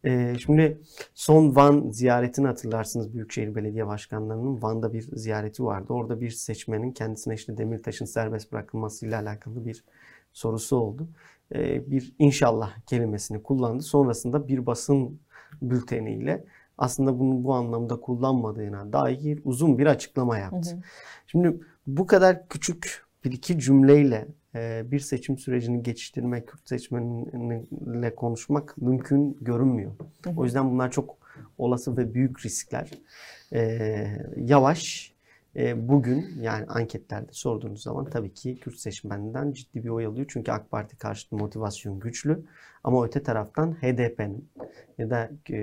E, 0.04 0.36
şimdi 0.38 0.78
son 1.14 1.56
Van 1.56 1.90
ziyaretini 1.90 2.46
hatırlarsınız 2.46 3.14
Büyükşehir 3.14 3.54
Belediye 3.54 3.86
Başkanlarının 3.86 4.62
Van'da 4.62 4.92
bir 4.92 5.02
ziyareti 5.12 5.64
vardı. 5.64 5.92
Orada 5.92 6.20
bir 6.20 6.30
seçmenin 6.30 6.92
kendisine 6.92 7.34
işte 7.34 7.58
Demirtaş'ın 7.58 8.04
serbest 8.04 8.52
bırakılmasıyla 8.52 9.20
alakalı 9.20 9.66
bir 9.66 9.84
sorusu 10.32 10.76
oldu. 10.76 11.08
E, 11.54 11.90
bir 11.90 12.14
inşallah 12.18 12.70
kelimesini 12.86 13.42
kullandı. 13.42 13.82
Sonrasında 13.82 14.48
bir 14.48 14.66
basın 14.66 15.20
bülteniyle 15.62 16.44
aslında 16.78 17.18
bunu 17.18 17.44
bu 17.44 17.54
anlamda 17.54 18.00
kullanmadığına 18.00 18.92
dair 18.92 19.40
uzun 19.44 19.78
bir 19.78 19.86
açıklama 19.86 20.38
yaptı. 20.38 20.70
Hı 20.70 20.76
hı. 20.76 20.80
Şimdi 21.26 21.60
bu 21.86 22.06
kadar 22.06 22.48
küçük 22.48 23.06
bir 23.24 23.32
iki 23.32 23.58
cümleyle 23.58 24.28
e, 24.54 24.82
bir 24.90 25.00
seçim 25.00 25.38
sürecini 25.38 25.82
geçiştirmek, 25.82 26.48
Kürt 26.48 26.68
seçmeniyle 26.68 28.14
konuşmak 28.14 28.78
mümkün 28.78 29.38
görünmüyor. 29.40 29.92
Hı 30.24 30.30
hı. 30.30 30.34
O 30.36 30.44
yüzden 30.44 30.70
bunlar 30.70 30.90
çok 30.90 31.16
olası 31.58 31.96
ve 31.96 32.14
büyük 32.14 32.46
riskler. 32.46 32.90
E, 33.52 34.06
yavaş 34.36 35.12
bugün 35.76 36.26
yani 36.40 36.66
anketlerde 36.66 37.32
sorduğunuz 37.32 37.82
zaman 37.82 38.10
tabii 38.10 38.34
ki 38.34 38.60
Kürt 38.60 38.78
seçmeninden 38.78 39.52
ciddi 39.52 39.84
bir 39.84 39.88
oy 39.88 40.06
alıyor. 40.06 40.26
Çünkü 40.28 40.52
AK 40.52 40.70
Parti 40.70 40.96
karşıtı 40.96 41.36
motivasyon 41.36 42.00
güçlü. 42.00 42.44
Ama 42.84 43.04
öte 43.04 43.22
taraftan 43.22 43.72
HDP'nin 43.72 44.48
ya 44.98 45.10
da 45.10 45.30
e, 45.50 45.56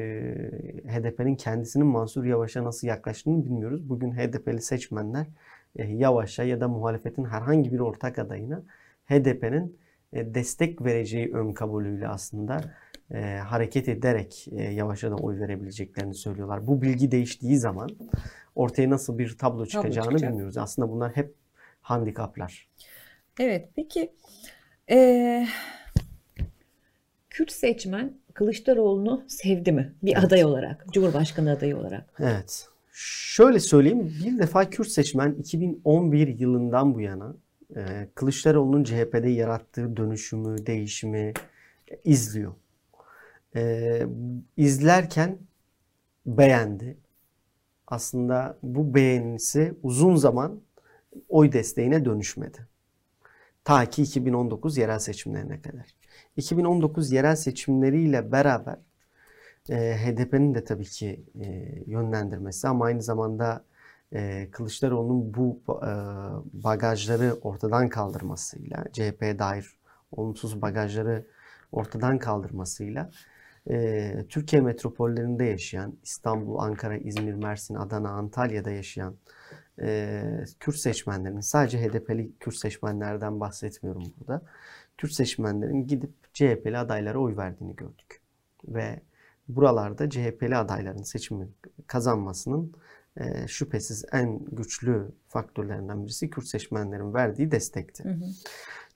HDP'nin 0.88 1.35
kendisinin 1.35 1.88
Mansur 1.88 2.25
Yavaş'a 2.25 2.63
nasıl 2.63 2.88
yaklaştığını 2.88 3.45
bilmiyoruz. 3.45 3.89
Bugün 3.89 4.12
HDP'li 4.12 4.62
seçmenler 4.62 5.27
e, 5.75 5.83
Yavaş'a 5.83 6.43
ya 6.43 6.62
da 6.62 6.67
muhalefetin 6.67 7.25
herhangi 7.25 7.73
bir 7.73 7.79
ortak 7.79 8.19
adayına 8.19 8.63
HDP'nin 9.05 9.77
e, 10.13 10.33
destek 10.33 10.85
vereceği 10.85 11.33
ön 11.33 11.53
kabulüyle 11.53 12.07
aslında 12.07 12.62
e, 13.13 13.38
hareket 13.38 13.89
ederek 13.89 14.48
e, 14.51 14.63
Yavaş'a 14.63 15.12
da 15.12 15.15
oy 15.15 15.39
verebileceklerini 15.39 16.13
söylüyorlar. 16.13 16.67
Bu 16.67 16.82
bilgi 16.82 17.12
değiştiği 17.12 17.58
zaman 17.58 17.89
ortaya 18.55 18.89
nasıl 18.89 19.17
bir 19.17 19.38
tablo 19.38 19.65
çıkacağını 19.65 20.17
tablo 20.17 20.27
bilmiyoruz. 20.27 20.58
Aslında 20.58 20.89
bunlar 20.89 21.15
hep 21.15 21.36
handikaplar. 21.82 22.70
Evet 23.39 23.70
peki 23.75 24.12
ee, 24.89 25.48
Kürt 27.29 27.51
seçmen 27.51 28.13
Kılıçdaroğlu'nu 28.34 29.24
sevdi 29.27 29.72
mi 29.72 29.93
bir 30.03 30.13
evet. 30.13 30.24
aday 30.24 30.46
olarak, 30.46 30.86
Cumhurbaşkanı 30.91 31.51
adayı 31.51 31.77
olarak? 31.77 32.10
Evet. 32.20 32.67
Şöyle 32.96 33.60
söyleyeyim 33.60 34.13
bir 34.25 34.39
defa 34.39 34.70
Kürt 34.70 34.88
seçmen 34.88 35.32
2011 35.32 36.27
yılından 36.39 36.96
bu 36.96 37.01
yana 37.01 37.36
e, 37.75 38.08
Kılıçdaroğlu'nun 38.15 38.84
CHP'de 38.84 39.29
yarattığı 39.29 39.98
dönüşümü, 39.98 40.65
değişimi 40.65 41.34
izliyor. 42.03 42.53
E, 43.55 44.01
izlerken 44.57 45.38
beğendi. 46.25 46.98
Aslında 47.88 48.57
bu 48.63 48.95
beğenisi 48.95 49.74
uzun 49.83 50.15
zaman 50.15 50.62
oy 51.29 51.51
desteğine 51.51 52.05
dönüşmedi. 52.05 52.67
Ta 53.63 53.86
ki 53.86 54.01
2019 54.01 54.77
yerel 54.77 55.00
seçimlerine 55.00 55.62
kadar. 55.62 55.95
2019 56.38 57.12
yerel 57.12 57.36
seçimleriyle 57.36 58.31
beraber 58.31 58.77
e, 59.69 59.98
HDP'nin 59.98 60.55
de 60.55 60.63
tabii 60.63 60.86
ki 60.86 61.25
e, 61.41 61.45
yönlendirmesi 61.88 62.67
ama 62.67 62.86
aynı 62.86 63.01
zamanda 63.01 63.65
e, 64.13 64.50
Kılıçdaroğlu'nun 64.51 65.33
bu 65.33 65.60
e, 65.67 65.91
bagajları 66.63 67.33
ortadan 67.41 67.89
kaldırmasıyla, 67.89 68.83
CHP'ye 68.93 69.39
dair 69.39 69.77
olumsuz 70.12 70.62
bagajları 70.62 71.25
ortadan 71.72 72.19
kaldırmasıyla 72.19 73.12
e, 73.70 74.25
Türkiye 74.29 74.62
metropollerinde 74.62 75.43
yaşayan, 75.43 75.98
İstanbul, 76.03 76.58
Ankara, 76.58 76.98
İzmir, 76.98 77.34
Mersin, 77.34 77.75
Adana, 77.75 78.10
Antalya'da 78.10 78.72
yaşayan 78.72 79.15
e, 79.82 80.24
Kürt 80.60 80.75
seçmenlerinin, 80.75 81.39
sadece 81.39 81.82
HDP'li 81.84 82.32
Kürt 82.39 82.55
seçmenlerden 82.55 83.39
bahsetmiyorum 83.39 84.03
burada. 84.20 84.41
Kürt 84.98 85.12
seçmenlerin 85.12 85.88
gidip 85.88 86.12
CHP'li 86.34 86.77
adaylara 86.77 87.20
oy 87.20 87.38
verdiğini 87.38 87.75
gördük. 87.75 88.22
Ve 88.67 89.00
buralarda 89.48 90.10
CHP'li 90.10 90.55
adayların 90.55 91.03
seçimi 91.03 91.48
kazanmasının 91.88 92.74
e, 93.17 93.48
şüphesiz 93.48 94.05
en 94.12 94.46
güçlü 94.46 95.12
faktörlerinden 95.27 96.03
birisi 96.03 96.29
Kürt 96.29 96.48
seçmenlerin 96.48 97.13
verdiği 97.13 97.51
destekti. 97.51 98.03
Hı 98.03 98.10
hı. 98.10 98.25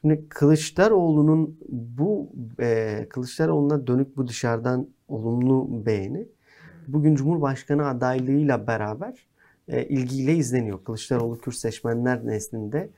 Şimdi 0.01 0.30
Kılıçdaroğlu'nun 0.30 1.60
bu 1.70 2.30
e, 2.60 3.06
Kılıçdaroğlu'na 3.10 3.88
dönük 3.88 4.18
bu 4.18 4.27
dışarıdan 4.27 4.88
olumlu 5.08 5.86
beğeni 5.86 6.27
bugün 6.88 7.16
Cumhurbaşkanı 7.16 7.88
adaylığıyla 7.88 8.68
beraber 8.68 9.27
e, 9.68 9.84
ilgiyle 9.88 10.36
izleniyor. 10.36 10.84
Kılıçdaroğlu 10.84 11.42
Kürt 11.42 11.56
seçmenler 11.56 12.27
neslinde 12.27 12.89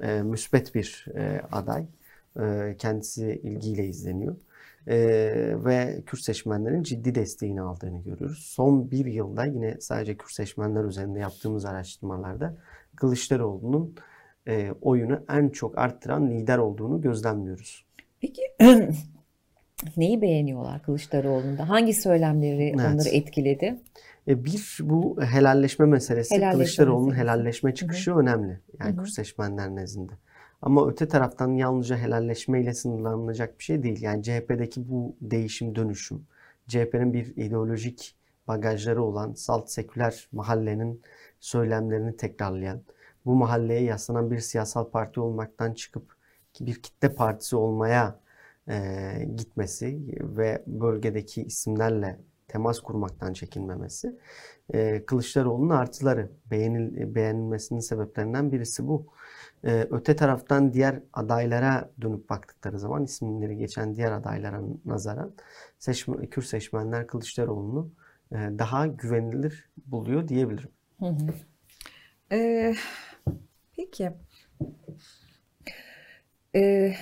e, 0.00 0.22
müspet 0.22 0.74
bir 0.74 1.06
e, 1.14 1.42
aday. 1.52 1.86
E, 2.40 2.76
kendisi 2.78 3.40
ilgiyle 3.42 3.86
izleniyor. 3.86 4.36
E, 4.86 4.96
ve 5.64 6.02
Kürt 6.06 6.20
seçmenlerin 6.20 6.82
ciddi 6.82 7.14
desteğini 7.14 7.60
aldığını 7.60 8.02
görüyoruz. 8.02 8.38
Son 8.38 8.90
bir 8.90 9.06
yılda 9.06 9.44
yine 9.44 9.76
sadece 9.80 10.16
Kürt 10.16 10.32
seçmenler 10.32 10.84
üzerinde 10.84 11.18
yaptığımız 11.18 11.64
araştırmalarda 11.64 12.56
Kılıçdaroğlu'nun 12.96 13.94
e, 14.48 14.72
oyunu 14.80 15.24
en 15.30 15.48
çok 15.48 15.78
arttıran 15.78 16.30
lider 16.30 16.58
olduğunu 16.58 17.00
gözlemliyoruz. 17.00 17.84
Peki 18.20 18.42
neyi 19.96 20.22
beğeniyorlar 20.22 20.82
Kılıçdaroğlu'nda? 20.82 21.68
Hangi 21.68 21.94
söylemleri 21.94 22.64
evet. 22.64 22.80
onları 22.80 23.08
etkiledi? 23.08 23.80
E, 24.28 24.44
bir 24.44 24.78
bu 24.82 25.22
helalleşme 25.22 25.86
meselesi 25.86 26.34
helalleşme 26.34 26.58
Kılıçdaroğlu'nun 26.58 27.08
meselesi. 27.08 27.30
helalleşme 27.30 27.74
çıkışı 27.74 28.10
Hı-hı. 28.10 28.20
önemli. 28.20 28.60
Yani 28.80 28.96
Hı-hı. 28.96 29.04
Kürt 29.04 29.14
seçmenler 29.14 29.74
nezdinde. 29.74 30.12
Ama 30.62 30.88
öte 30.88 31.08
taraftan 31.08 31.54
yalnızca 31.54 31.96
helalleşmeyle 31.96 32.74
sınırlanacak 32.74 33.58
bir 33.58 33.64
şey 33.64 33.82
değil. 33.82 34.02
Yani 34.02 34.22
CHP'deki 34.22 34.88
bu 34.88 35.16
değişim 35.20 35.74
dönüşüm, 35.74 36.26
CHP'nin 36.68 37.12
bir 37.12 37.36
ideolojik 37.36 38.14
bagajları 38.48 39.02
olan 39.02 39.32
salt 39.34 39.70
seküler 39.70 40.28
mahallenin 40.32 41.02
söylemlerini 41.40 42.16
tekrarlayan, 42.16 42.80
bu 43.28 43.34
mahalleye 43.34 43.82
yaslanan 43.82 44.30
bir 44.30 44.38
siyasal 44.38 44.90
parti 44.90 45.20
olmaktan 45.20 45.74
çıkıp 45.74 46.18
bir 46.60 46.82
kitle 46.82 47.14
partisi 47.14 47.56
olmaya 47.56 48.20
e, 48.68 49.28
gitmesi 49.36 49.98
ve 50.20 50.62
bölgedeki 50.66 51.42
isimlerle 51.42 52.20
temas 52.48 52.80
kurmaktan 52.80 53.32
çekinmemesi 53.32 54.18
e, 54.74 55.04
Kılıçdaroğlu'nun 55.06 55.70
artıları 55.70 56.30
beğenil, 56.50 57.14
beğenilmesinin 57.14 57.80
sebeplerinden 57.80 58.52
birisi 58.52 58.88
bu. 58.88 59.06
E, 59.64 59.86
öte 59.90 60.16
taraftan 60.16 60.72
diğer 60.72 61.02
adaylara 61.12 61.90
dönüp 62.00 62.30
baktıkları 62.30 62.78
zaman 62.78 63.04
isimleri 63.04 63.56
geçen 63.56 63.96
diğer 63.96 64.12
adaylara 64.12 64.60
nazaran 64.84 65.34
seçmen, 65.78 66.26
Kürt 66.26 66.46
seçmenler 66.46 67.06
Kılıçdaroğlu'nu 67.06 67.90
e, 68.32 68.36
daha 68.36 68.86
güvenilir 68.86 69.70
buluyor 69.86 70.28
diyebilirim. 70.28 70.70
Hı 70.98 71.06
hı. 71.06 71.34
Ee, 72.32 72.74
peki. 73.78 74.10
Ee, 76.54 76.94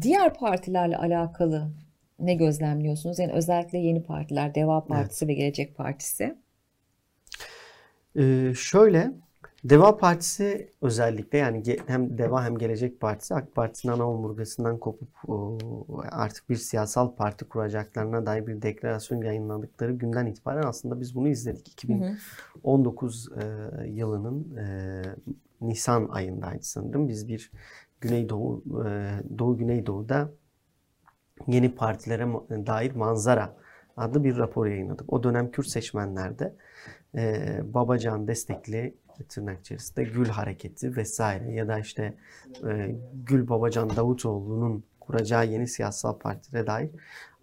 diğer 0.00 0.34
partilerle 0.34 0.96
alakalı 0.96 1.70
ne 2.18 2.34
gözlemliyorsunuz? 2.34 3.18
Yani 3.18 3.32
özellikle 3.32 3.78
yeni 3.78 4.02
partiler, 4.02 4.54
Deva 4.54 4.84
Partisi 4.84 5.24
evet. 5.24 5.30
ve 5.30 5.34
Gelecek 5.34 5.76
Partisi. 5.76 6.36
Ee, 8.16 8.52
şöyle, 8.56 9.12
Deva 9.64 9.96
Partisi 9.96 10.70
özellikle 10.82 11.38
yani 11.38 11.62
hem 11.86 12.18
Deva 12.18 12.44
hem 12.44 12.58
Gelecek 12.58 13.00
Partisi 13.00 13.34
AK 13.34 13.54
Parti'nin 13.54 13.92
ana 13.92 14.10
omurgasından 14.10 14.78
kopup 14.78 15.08
artık 16.10 16.50
bir 16.50 16.56
siyasal 16.56 17.16
parti 17.16 17.44
kuracaklarına 17.44 18.26
dair 18.26 18.46
bir 18.46 18.62
deklarasyon 18.62 19.22
yayınladıkları 19.22 19.92
günden 19.92 20.26
itibaren 20.26 20.62
aslında 20.62 21.00
biz 21.00 21.14
bunu 21.14 21.28
izledik. 21.28 21.68
2019 21.68 23.30
hı 23.30 23.40
hı. 23.40 23.86
Yılının 23.86 24.56
Nisan 25.62 26.08
ayındaydı 26.08 26.62
sanırım. 26.62 27.08
Biz 27.08 27.28
bir 27.28 27.50
Güneydoğu 28.00 28.64
e, 28.86 29.12
Doğu 29.38 29.58
Güneydoğu'da 29.58 30.32
yeni 31.46 31.74
partilere 31.74 32.26
dair 32.66 32.94
manzara 32.94 33.56
adlı 33.96 34.24
bir 34.24 34.36
rapor 34.36 34.66
yayınladık. 34.66 35.12
O 35.12 35.22
dönem 35.22 35.50
Kürt 35.50 35.66
seçmenlerde 35.66 36.56
e, 37.14 37.60
Babacan 37.74 38.28
destekli 38.28 38.94
tırnak 39.28 39.60
içerisinde 39.60 40.04
Gül 40.04 40.28
Hareketi 40.28 40.96
vesaire 40.96 41.52
ya 41.52 41.68
da 41.68 41.78
işte 41.78 42.14
e, 42.68 42.96
Gül 43.26 43.48
Babacan 43.48 43.96
Davutoğlu'nun 43.96 44.84
kuracağı 45.00 45.46
yeni 45.46 45.68
siyasal 45.68 46.18
partide 46.18 46.66
dair 46.66 46.90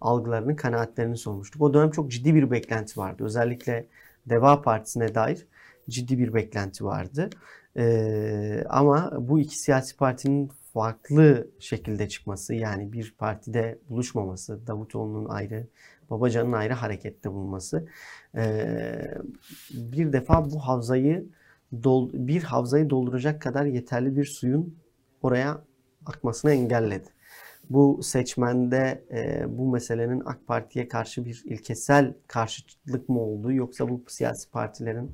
algılarını, 0.00 0.56
kanaatlerini 0.56 1.16
sormuştuk. 1.16 1.62
O 1.62 1.74
dönem 1.74 1.90
çok 1.90 2.10
ciddi 2.10 2.34
bir 2.34 2.50
beklenti 2.50 3.00
vardı. 3.00 3.24
Özellikle 3.24 3.86
Deva 4.26 4.62
Partisi'ne 4.62 5.14
dair 5.14 5.46
ciddi 5.88 6.18
bir 6.18 6.34
beklenti 6.34 6.84
vardı. 6.84 7.30
Ee, 7.76 8.64
ama 8.68 9.12
bu 9.20 9.40
iki 9.40 9.58
siyasi 9.58 9.96
partinin 9.96 10.50
farklı 10.74 11.50
şekilde 11.58 12.08
çıkması 12.08 12.54
yani 12.54 12.92
bir 12.92 13.14
partide 13.18 13.78
buluşmaması, 13.88 14.66
Davutoğlu'nun 14.66 15.28
ayrı, 15.28 15.66
Babacan'ın 16.10 16.52
ayrı 16.52 16.74
harekette 16.74 17.32
bulunması 17.32 17.88
ee, 18.36 19.14
bir 19.70 20.12
defa 20.12 20.50
bu 20.50 20.58
havzayı 20.58 21.26
bir 22.12 22.42
havzayı 22.42 22.90
dolduracak 22.90 23.42
kadar 23.42 23.64
yeterli 23.64 24.16
bir 24.16 24.24
suyun 24.24 24.76
oraya 25.22 25.64
akmasını 26.06 26.52
engelledi. 26.52 27.08
Bu 27.70 28.00
seçmende 28.02 29.04
e, 29.10 29.44
bu 29.58 29.72
meselenin 29.72 30.22
AK 30.24 30.46
Parti'ye 30.46 30.88
karşı 30.88 31.24
bir 31.24 31.42
ilkesel 31.44 32.14
karşıtlık 32.26 33.08
mı 33.08 33.20
olduğu 33.20 33.52
yoksa 33.52 33.88
bu 33.88 34.04
siyasi 34.08 34.50
partilerin 34.50 35.12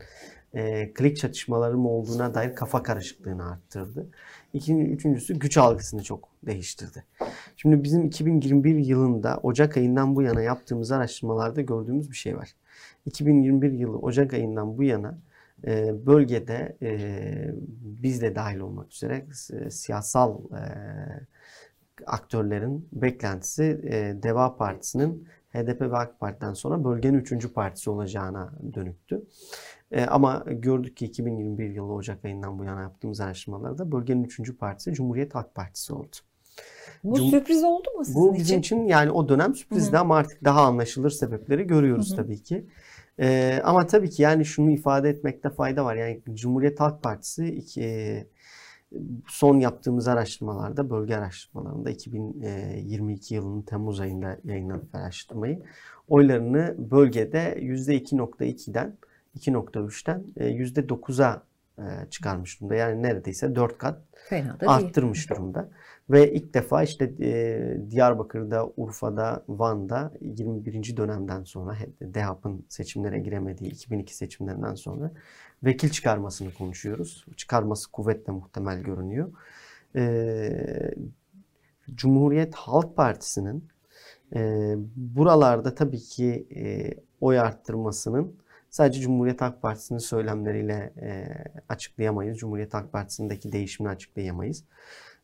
e, 0.54 0.92
klik 0.92 1.16
çatışmaları 1.16 1.78
mı 1.78 1.88
olduğuna 1.88 2.34
dair 2.34 2.54
kafa 2.54 2.82
karışıklığını 2.82 3.50
arttırdı. 3.50 4.06
İkinci, 4.52 4.92
üçüncüsü 4.92 5.38
güç 5.38 5.58
algısını 5.58 6.02
çok 6.02 6.28
değiştirdi. 6.46 7.04
Şimdi 7.56 7.84
bizim 7.84 8.04
2021 8.04 8.76
yılında 8.76 9.40
Ocak 9.42 9.76
ayından 9.76 10.16
bu 10.16 10.22
yana 10.22 10.42
yaptığımız 10.42 10.92
araştırmalarda 10.92 11.60
gördüğümüz 11.60 12.10
bir 12.10 12.16
şey 12.16 12.36
var. 12.36 12.52
2021 13.06 13.72
yılı 13.72 13.98
Ocak 13.98 14.34
ayından 14.34 14.78
bu 14.78 14.82
yana 14.82 15.18
e, 15.66 16.06
bölgede 16.06 16.76
e, 16.82 16.90
biz 17.80 18.22
de 18.22 18.34
dahil 18.34 18.58
olmak 18.58 18.92
üzere 18.92 19.26
e, 19.52 19.70
siyasal 19.70 20.40
e, 20.40 20.62
aktörlerin 22.06 22.88
beklentisi 22.92 23.80
e, 23.84 24.22
Deva 24.22 24.56
Partisi'nin 24.56 25.28
HDP 25.56 25.80
ve 25.80 25.96
AK 25.96 26.20
Parti'den 26.20 26.52
sonra 26.52 26.84
bölgenin 26.84 27.18
üçüncü 27.18 27.52
partisi 27.52 27.90
olacağına 27.90 28.52
dönüktü. 28.74 29.22
E, 29.90 30.04
ama 30.04 30.44
gördük 30.48 30.96
ki 30.96 31.04
2021 31.04 31.70
yılı 31.70 31.92
Ocak 31.92 32.24
ayından 32.24 32.58
bu 32.58 32.64
yana 32.64 32.82
yaptığımız 32.82 33.20
araştırmalarda 33.20 33.92
bölgenin 33.92 34.24
üçüncü 34.24 34.56
partisi 34.56 34.92
Cumhuriyet 34.92 35.34
Halk 35.34 35.54
Partisi 35.54 35.92
oldu. 35.92 36.16
Bu 37.04 37.16
Cum- 37.16 37.30
sürpriz 37.30 37.64
oldu 37.64 37.88
mu 37.96 38.04
sizin 38.04 38.20
Bu 38.20 38.34
bizim 38.34 38.58
için, 38.58 38.58
için 38.58 38.86
yani 38.86 39.10
o 39.10 39.28
dönem 39.28 39.54
sürprizdi 39.54 39.92
Hı-hı. 39.92 40.00
ama 40.00 40.16
artık 40.16 40.44
daha 40.44 40.62
anlaşılır 40.62 41.10
sebepleri 41.10 41.66
görüyoruz 41.66 42.08
Hı-hı. 42.10 42.16
tabii 42.16 42.42
ki. 42.42 42.66
Ee, 43.20 43.60
ama 43.64 43.86
tabii 43.86 44.10
ki 44.10 44.22
yani 44.22 44.44
şunu 44.44 44.70
ifade 44.70 45.08
etmekte 45.08 45.50
fayda 45.50 45.84
var. 45.84 45.96
Yani 45.96 46.22
Cumhuriyet 46.34 46.80
Halk 46.80 47.02
Partisi 47.02 47.46
iki, 47.46 48.26
son 49.28 49.60
yaptığımız 49.60 50.08
araştırmalarda, 50.08 50.90
bölge 50.90 51.16
araştırmalarında 51.16 51.90
2022 51.90 53.34
yılının 53.34 53.62
Temmuz 53.62 54.00
ayında 54.00 54.38
yayınladık 54.44 54.94
araştırmayı. 54.94 55.62
Oylarını 56.08 56.74
bölgede 56.90 57.58
%2.2'den 57.60 58.96
2.3'ten 59.38 60.24
%9'a 60.36 61.34
e, 61.34 61.55
çıkarmış 62.10 62.60
durumda. 62.60 62.74
Yani 62.74 63.02
neredeyse 63.02 63.54
4 63.54 63.78
kat 63.78 63.98
Fena 64.28 64.60
da 64.60 64.68
arttırmış 64.68 65.30
durumda. 65.30 65.68
Ve 66.10 66.32
ilk 66.32 66.54
defa 66.54 66.82
işte 66.82 67.12
e, 67.20 67.90
Diyarbakır'da, 67.90 68.68
Urfa'da, 68.76 69.44
Van'da 69.48 70.12
21. 70.20 70.96
dönemden 70.96 71.44
sonra 71.44 71.76
DEHAP'ın 72.00 72.66
seçimlere 72.68 73.18
giremediği 73.18 73.70
2002 73.70 74.16
seçimlerinden 74.16 74.74
sonra 74.74 75.10
vekil 75.64 75.90
çıkarmasını 75.90 76.54
konuşuyoruz. 76.54 77.24
Çıkarması 77.36 77.92
kuvvetle 77.92 78.32
muhtemel 78.32 78.80
görünüyor. 78.80 79.32
E, 79.96 80.94
Cumhuriyet 81.94 82.54
Halk 82.54 82.96
Partisi'nin 82.96 83.68
e, 84.34 84.74
buralarda 84.96 85.74
tabii 85.74 86.00
ki 86.00 86.46
e, 86.56 86.94
oy 87.20 87.40
arttırmasının 87.40 88.36
sadece 88.76 89.00
Cumhuriyet 89.00 89.40
Halk 89.40 89.62
Partisi'nin 89.62 89.98
söylemleriyle 89.98 90.92
e, 91.02 91.28
açıklayamayız. 91.68 92.38
Cumhuriyet 92.38 92.74
Halk 92.74 92.92
Partisi'ndeki 92.92 93.52
değişimini 93.52 93.92
açıklayamayız. 93.92 94.64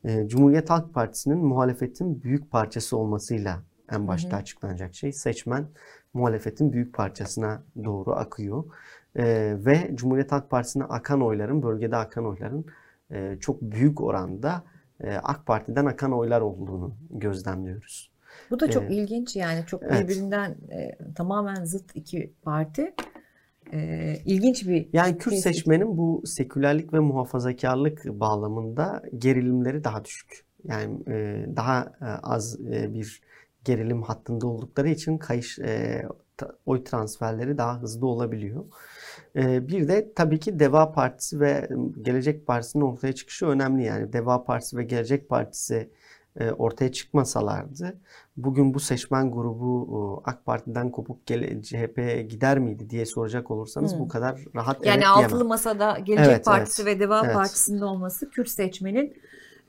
E, 0.05 0.29
Cumhuriyet 0.29 0.71
Halk 0.71 0.95
Partisi'nin 0.95 1.39
muhalefetin 1.39 2.23
büyük 2.23 2.51
parçası 2.51 2.97
olmasıyla 2.97 3.63
en 3.91 4.09
başta 4.09 4.31
hı 4.31 4.37
hı. 4.37 4.41
açıklanacak 4.41 4.95
şey 4.95 5.13
seçmen 5.13 5.67
muhalefetin 6.15 6.73
büyük 6.73 6.95
parçasına 6.95 7.63
doğru 7.85 8.13
akıyor. 8.13 8.65
E, 9.17 9.25
ve 9.59 9.91
Cumhuriyet 9.95 10.33
Halk 10.33 10.51
Partisi'ne 10.51 10.85
akan 10.85 11.23
oyların, 11.23 11.63
bölgede 11.63 11.97
akan 11.97 12.27
oyların 12.27 12.67
e, 13.11 13.37
çok 13.41 13.63
büyük 13.63 14.01
oranda 14.01 14.63
e, 15.01 15.15
AK 15.15 15.47
Parti'den 15.47 15.87
akan 15.87 16.13
oylar 16.13 16.41
olduğunu 16.41 16.95
gözlemliyoruz. 17.11 18.13
Bu 18.51 18.61
da 18.61 18.71
çok 18.71 18.83
ee, 18.83 18.95
ilginç 18.95 19.37
yani 19.37 19.65
çok 19.67 19.83
evet. 19.83 20.03
birbirinden 20.03 20.57
e, 20.71 20.99
tamamen 21.15 21.65
zıt 21.65 21.97
iki 21.97 22.33
parti. 22.43 22.95
E, 23.73 24.17
ilginç 24.25 24.69
bir 24.69 24.89
yani 24.93 25.19
Kürt 25.19 25.35
seçmenin 25.35 25.97
bu 25.97 26.23
sekülerlik 26.27 26.93
ve 26.93 26.99
muhafazakarlık 26.99 28.05
bağlamında 28.05 29.03
gerilimleri 29.19 29.85
daha 29.85 30.05
düşük. 30.05 30.45
Yani 30.65 30.99
e, 31.09 31.47
daha 31.57 31.93
e, 32.01 32.05
az 32.05 32.61
e, 32.61 32.95
bir 32.95 33.23
gerilim 33.65 34.03
hattında 34.03 34.47
oldukları 34.47 34.89
için 34.89 35.19
kayış 35.19 35.59
e, 35.59 36.03
oy 36.67 36.85
transferleri 36.85 37.59
daha 37.59 37.83
hızlı 37.83 38.07
olabiliyor. 38.07 38.65
E, 39.37 39.69
bir 39.69 39.89
de 39.89 40.13
tabii 40.17 40.39
ki 40.39 40.59
Deva 40.59 40.93
Partisi 40.93 41.41
ve 41.41 41.69
Gelecek 42.03 42.47
Partisi'nin 42.47 42.85
ortaya 42.85 43.13
çıkışı 43.13 43.47
önemli. 43.47 43.85
Yani 43.85 44.13
Deva 44.13 44.45
Partisi 44.45 44.77
ve 44.77 44.85
Gelecek 44.85 45.29
Partisi 45.29 45.91
ortaya 46.59 46.93
çıkmasalardı 46.93 47.97
bugün 48.37 48.75
bu 48.75 48.81
seçmen 48.81 49.31
grubu 49.31 50.23
AK 50.25 50.47
Parti'den 50.47 50.91
kopup 50.91 51.27
CHP'ye 51.63 52.23
gider 52.23 52.59
miydi 52.59 52.91
diye 52.91 53.07
soracak 53.07 53.51
olursanız 53.51 53.93
hmm. 53.93 54.01
bu 54.01 54.09
kadar 54.09 54.41
rahat 54.55 54.87
yani 54.87 54.97
evet 54.97 55.07
altılı 55.07 55.29
diyemem. 55.29 55.47
masada 55.47 55.99
Gelecek 55.99 56.33
evet, 56.33 56.45
Partisi 56.45 56.83
evet. 56.83 56.97
ve 56.97 57.01
Deva 57.01 57.23
evet. 57.25 57.35
Partisi'nin 57.35 57.81
olması 57.81 58.31
Kürt 58.31 58.49
seçmenin 58.49 59.17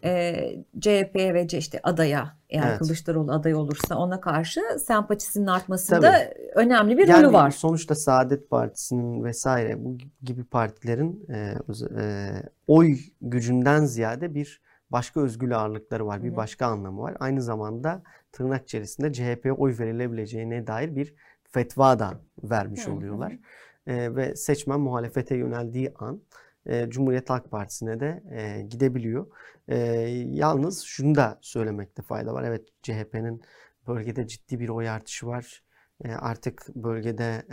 e, 0.04 0.34
CHP 0.80 1.16
ve 1.16 1.48
işte 1.52 1.80
adaya 1.84 2.38
eğer 2.50 2.70
evet. 2.70 2.80
Kılıçdaroğlu 2.80 3.32
aday 3.32 3.54
olursa 3.54 3.96
ona 3.96 4.22
karşı 4.22 4.62
sempatisinin 4.88 5.48
artmasında 5.48 6.00
Tabii. 6.02 6.34
önemli 6.56 6.98
bir 6.98 7.08
yani 7.08 7.24
rolü 7.24 7.34
var. 7.34 7.52
Sonuçta 7.52 7.96
Saadet 7.96 8.50
Partisi'nin 8.50 9.24
vesaire 9.24 9.84
bu 9.86 9.98
gibi 10.24 10.44
partilerin 10.44 11.26
e, 11.30 11.56
e, 12.00 12.32
oy 12.68 12.98
gücünden 13.22 13.86
ziyade 13.86 14.36
bir 14.36 14.62
başka 14.94 15.22
özgül 15.22 15.58
ağırlıkları 15.58 16.08
var. 16.08 16.24
Bir 16.24 16.36
başka 16.36 16.66
anlamı 16.66 17.02
var. 17.02 17.18
Aynı 17.20 17.42
zamanda 17.42 18.04
tırnak 18.32 18.64
içerisinde 18.64 19.14
CHP'ye 19.14 19.54
oy 19.54 19.76
verilebileceğine 19.80 20.68
dair 20.68 20.96
bir 20.96 21.14
fetva 21.44 22.00
da 22.00 22.22
vermiş 22.44 22.88
oluyorlar. 22.88 23.38
E, 23.88 24.16
ve 24.16 24.36
seçmen 24.36 24.80
muhalefete 24.80 25.36
yöneldiği 25.36 25.94
an 26.00 26.22
e, 26.66 26.90
Cumhuriyet 26.90 27.30
Halk 27.30 27.52
Partisi'ne 27.52 28.00
de 28.00 28.24
e, 28.32 28.62
gidebiliyor. 28.62 29.28
E, 29.68 29.78
yalnız 30.30 30.82
şunu 30.82 31.16
da 31.16 31.40
söylemekte 31.42 32.02
fayda 32.02 32.34
var. 32.34 32.44
Evet 32.44 32.68
CHP'nin 32.82 33.42
bölgede 33.88 34.28
ciddi 34.28 34.60
bir 34.60 34.70
oy 34.70 34.90
artışı 34.90 35.28
var. 35.28 35.64
Artık 36.20 36.76
bölgede 36.76 37.46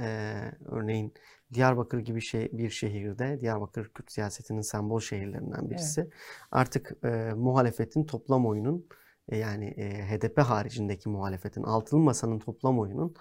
örneğin 0.66 1.14
Diyarbakır 1.54 1.98
gibi 1.98 2.20
şey, 2.20 2.48
bir 2.52 2.70
şehirde, 2.70 3.40
Diyarbakır 3.40 3.88
Kürt 3.88 4.12
siyasetinin 4.12 4.60
sembol 4.60 5.00
şehirlerinden 5.00 5.70
birisi. 5.70 6.00
Evet. 6.00 6.12
Artık 6.50 6.92
e, 7.04 7.32
muhalefetin 7.36 8.04
toplam 8.04 8.46
oyunun 8.46 8.86
e, 9.28 9.36
yani 9.36 9.66
e, 9.66 10.06
HDP 10.06 10.38
haricindeki 10.38 11.08
muhalefetin 11.08 11.62
altılı 11.62 12.00
masanın 12.00 12.38
toplam 12.38 12.78
oyunun 12.78 13.14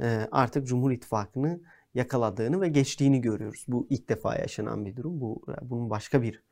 e, 0.00 0.28
artık 0.32 0.66
Cumhur 0.66 0.90
İttifakı'nı 0.90 1.60
yakaladığını 1.94 2.60
ve 2.60 2.68
geçtiğini 2.68 3.20
görüyoruz. 3.20 3.64
Bu 3.68 3.86
ilk 3.90 4.08
defa 4.08 4.36
yaşanan 4.36 4.86
bir 4.86 4.96
durum. 4.96 5.20
Bu 5.20 5.42
bunun 5.62 5.90
başka 5.90 6.22
bir 6.22 6.42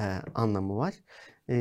e, 0.00 0.04
anlamı 0.34 0.76
var. 0.76 0.94
E, 1.48 1.56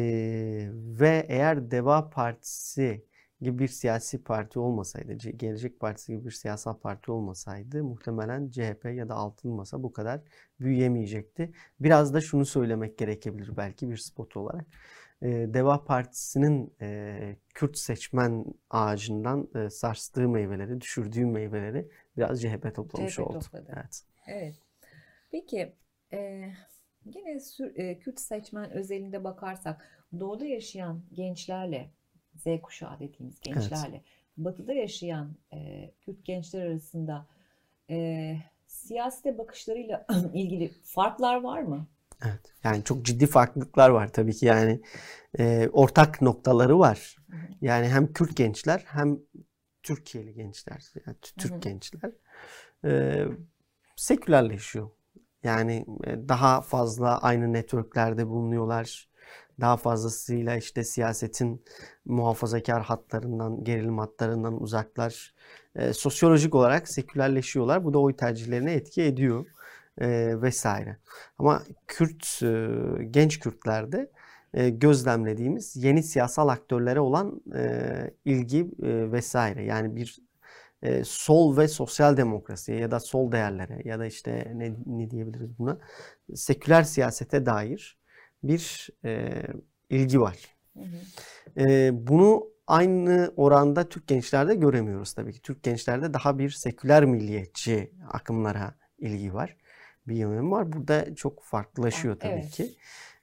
ve 0.73 1.25
eğer 1.29 1.71
Deva 1.71 2.09
Partisi 2.09 3.05
gibi 3.41 3.59
bir 3.59 3.67
siyasi 3.67 4.23
parti 4.23 4.59
olmasaydı, 4.59 5.13
Gelecek 5.13 5.79
Partisi 5.79 6.11
gibi 6.13 6.25
bir 6.25 6.31
siyasal 6.31 6.79
parti 6.79 7.11
olmasaydı 7.11 7.83
muhtemelen 7.83 8.49
CHP 8.49 8.85
ya 8.95 9.09
da 9.09 9.15
Altılı 9.15 9.51
Masa 9.51 9.83
bu 9.83 9.93
kadar 9.93 10.21
büyüyemeyecekti. 10.59 11.51
Biraz 11.79 12.13
da 12.13 12.21
şunu 12.21 12.45
söylemek 12.45 12.97
gerekebilir 12.97 13.57
belki 13.57 13.89
bir 13.89 13.97
spot 13.97 14.37
olarak. 14.37 14.65
Deva 15.21 15.83
Partisi'nin 15.83 16.73
Kürt 17.53 17.77
seçmen 17.77 18.45
ağacından 18.69 19.69
sarstığı 19.69 20.29
meyveleri, 20.29 20.81
düşürdüğü 20.81 21.25
meyveleri 21.25 21.89
biraz 22.17 22.41
CHP 22.41 22.75
toplamış 22.75 23.13
CHP 23.13 23.19
oldu. 23.19 23.39
Topladı. 23.39 23.71
Evet. 23.75 24.03
evet. 24.27 24.55
Peki 25.31 25.75
e, 26.13 26.49
yine 27.05 27.39
e, 27.75 27.99
Kürt 27.99 28.19
seçmen 28.19 28.71
özelinde 28.71 29.23
bakarsak 29.23 30.07
doğuda 30.19 30.45
yaşayan 30.45 31.03
gençlerle 31.13 31.91
Z 32.37 32.61
kuşağı 32.61 32.99
dediğimiz 32.99 33.39
gençlerle 33.39 33.95
evet. 33.95 34.03
batıda 34.37 34.73
yaşayan 34.73 35.35
e, 35.53 35.91
Kürt 36.01 36.25
gençler 36.25 36.65
arasında 36.65 37.27
e, 37.89 38.37
siyasete 38.67 39.37
bakışlarıyla 39.37 40.05
ilgili 40.33 40.67
farklar 40.83 41.41
var 41.41 41.61
mı? 41.61 41.87
Evet. 42.25 42.53
Yani 42.63 42.83
çok 42.83 43.05
ciddi 43.05 43.27
farklılıklar 43.27 43.89
var 43.89 44.07
tabii 44.07 44.33
ki 44.33 44.45
yani 44.45 44.81
e, 45.39 45.69
ortak 45.73 46.21
noktaları 46.21 46.79
var. 46.79 47.15
Yani 47.61 47.87
hem 47.87 48.13
Kürt 48.13 48.35
gençler 48.37 48.83
hem 48.87 49.19
Türkiye'li 49.83 50.33
gençler, 50.33 50.83
yani 51.05 51.17
Türk 51.21 51.51
Hı-hı. 51.51 51.59
gençler 51.59 52.11
e, 52.85 53.23
sekülerleşiyor. 53.95 54.89
Yani 55.43 55.85
e, 56.03 56.29
daha 56.29 56.61
fazla 56.61 57.21
aynı 57.21 57.53
networklerde 57.53 58.27
bulunuyorlar. 58.27 59.09
Daha 59.61 59.77
fazlasıyla 59.77 60.57
işte 60.57 60.83
siyasetin 60.83 61.63
muhafazakar 62.05 62.83
hatlarından, 62.83 63.63
gerilim 63.63 63.97
hatlarından 63.97 64.61
uzaklar. 64.61 65.33
E, 65.75 65.93
sosyolojik 65.93 66.55
olarak 66.55 66.87
sekülerleşiyorlar. 66.87 67.83
Bu 67.83 67.93
da 67.93 67.99
oy 67.99 68.15
tercihlerine 68.15 68.73
etki 68.73 69.03
ediyor 69.03 69.45
e, 70.01 70.41
vesaire. 70.41 70.97
Ama 71.37 71.63
Kürt, 71.87 72.43
e, 72.43 72.67
genç 73.11 73.39
Kürtlerde 73.39 74.11
e, 74.53 74.69
gözlemlediğimiz 74.69 75.75
yeni 75.75 76.03
siyasal 76.03 76.47
aktörlere 76.47 76.99
olan 76.99 77.41
e, 77.55 78.13
ilgi 78.25 78.59
e, 78.83 79.11
vesaire. 79.11 79.63
Yani 79.63 79.95
bir 79.95 80.19
e, 80.81 81.03
sol 81.03 81.57
ve 81.57 81.67
sosyal 81.67 82.17
demokrasiye 82.17 82.79
ya 82.79 82.91
da 82.91 82.99
sol 82.99 83.31
değerlere 83.31 83.81
ya 83.85 83.99
da 83.99 84.05
işte 84.05 84.51
ne, 84.55 84.75
ne 84.85 85.11
diyebiliriz 85.11 85.59
buna 85.59 85.77
seküler 86.35 86.83
siyasete 86.83 87.45
dair 87.45 87.96
bir 88.43 88.89
e, 89.05 89.43
ilgi 89.89 90.21
var. 90.21 90.37
Hı 90.73 90.83
hı. 90.83 91.61
E, 91.61 91.89
bunu 92.07 92.47
aynı 92.67 93.33
oranda 93.35 93.89
Türk 93.89 94.07
gençlerde 94.07 94.55
göremiyoruz 94.55 95.13
tabii 95.13 95.33
ki. 95.33 95.41
Türk 95.41 95.63
gençlerde 95.63 96.13
daha 96.13 96.39
bir 96.39 96.49
seküler 96.49 97.05
milliyetçi 97.05 97.91
akımlara 98.09 98.75
ilgi 98.97 99.33
var. 99.33 99.57
Bir 100.07 100.15
yönüm 100.15 100.51
var. 100.51 100.73
Burada 100.73 101.15
çok 101.15 101.43
farklılaşıyor 101.43 102.19
tabii 102.19 102.33
evet. 102.33 102.49
ki. 102.49 102.75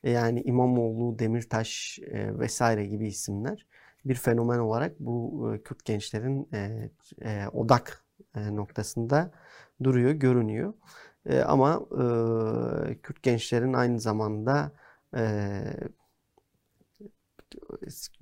E, 0.04 0.10
yani 0.10 0.42
İmamoğlu, 0.42 1.18
Demirtaş 1.18 1.98
e, 1.98 2.38
vesaire 2.38 2.86
gibi 2.86 3.06
isimler 3.06 3.66
bir 4.04 4.14
fenomen 4.14 4.58
olarak 4.58 5.00
bu 5.00 5.50
e, 5.54 5.62
Kürt 5.62 5.84
gençlerin 5.84 6.48
e, 6.52 6.90
e, 7.22 7.48
odak 7.52 8.04
e, 8.36 8.56
noktasında 8.56 9.30
duruyor, 9.82 10.10
görünüyor. 10.10 10.74
E, 11.26 11.40
ama 11.40 11.86
e, 11.92 12.94
Kürt 13.02 13.22
gençlerin 13.22 13.72
aynı 13.72 14.00
zamanda 14.00 14.72
e, 15.16 15.22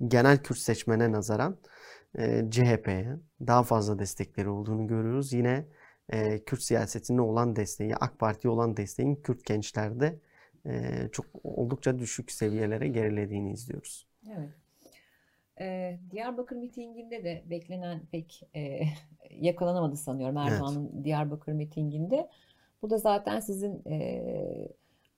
genel 0.07 0.37
Kürt 0.43 0.57
seçmene 0.57 1.11
nazaran 1.11 1.57
e, 2.17 2.51
CHP'ye 2.51 3.17
daha 3.47 3.63
fazla 3.63 3.99
destekleri 3.99 4.49
olduğunu 4.49 4.87
görüyoruz. 4.87 5.33
Yine 5.33 5.65
e, 6.09 6.43
Kürt 6.43 6.61
siyasetine 6.61 7.21
olan 7.21 7.55
desteği, 7.55 7.95
AK 7.95 8.19
Parti'ye 8.19 8.51
olan 8.51 8.77
desteğin 8.77 9.15
Kürt 9.15 9.45
gençlerde 9.45 10.19
e, 10.65 11.09
çok 11.11 11.25
oldukça 11.43 11.99
düşük 11.99 12.31
seviyelere 12.31 12.87
gerilediğini 12.87 13.51
izliyoruz. 13.51 14.07
Evet. 14.37 14.49
Diyarbakır 16.11 16.55
mitinginde 16.55 17.23
de 17.23 17.43
beklenen 17.49 18.01
pek 18.11 18.43
e, 18.55 18.79
yakalanamadı 19.29 19.97
sanıyorum 19.97 20.37
Erdoğan'ın 20.37 20.91
evet. 20.93 21.05
Diyarbakır 21.05 21.51
mitinginde. 21.51 22.29
Bu 22.81 22.89
da 22.89 22.97
zaten 22.97 23.39
sizin 23.39 23.81
e, 23.89 24.23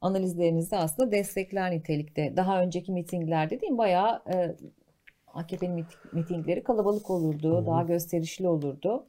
analizlerinizi 0.06 0.78
aslında 0.78 1.12
destekler 1.12 1.72
nitelikte. 1.72 2.34
Daha 2.38 2.62
önceki 2.62 2.92
mitinglerde 2.92 3.62
değil 3.62 3.72
mi? 3.72 3.78
Bayağı 3.78 4.24
e, 4.34 4.56
AKP'nin 5.28 5.78
mit- 5.80 6.00
mitingleri 6.12 6.64
kalabalık 6.64 7.10
olurdu, 7.10 7.64
Hı. 7.64 7.66
daha 7.68 7.84
gösterişli 7.84 8.48
olurdu. 8.48 9.08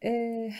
E, 0.00 0.50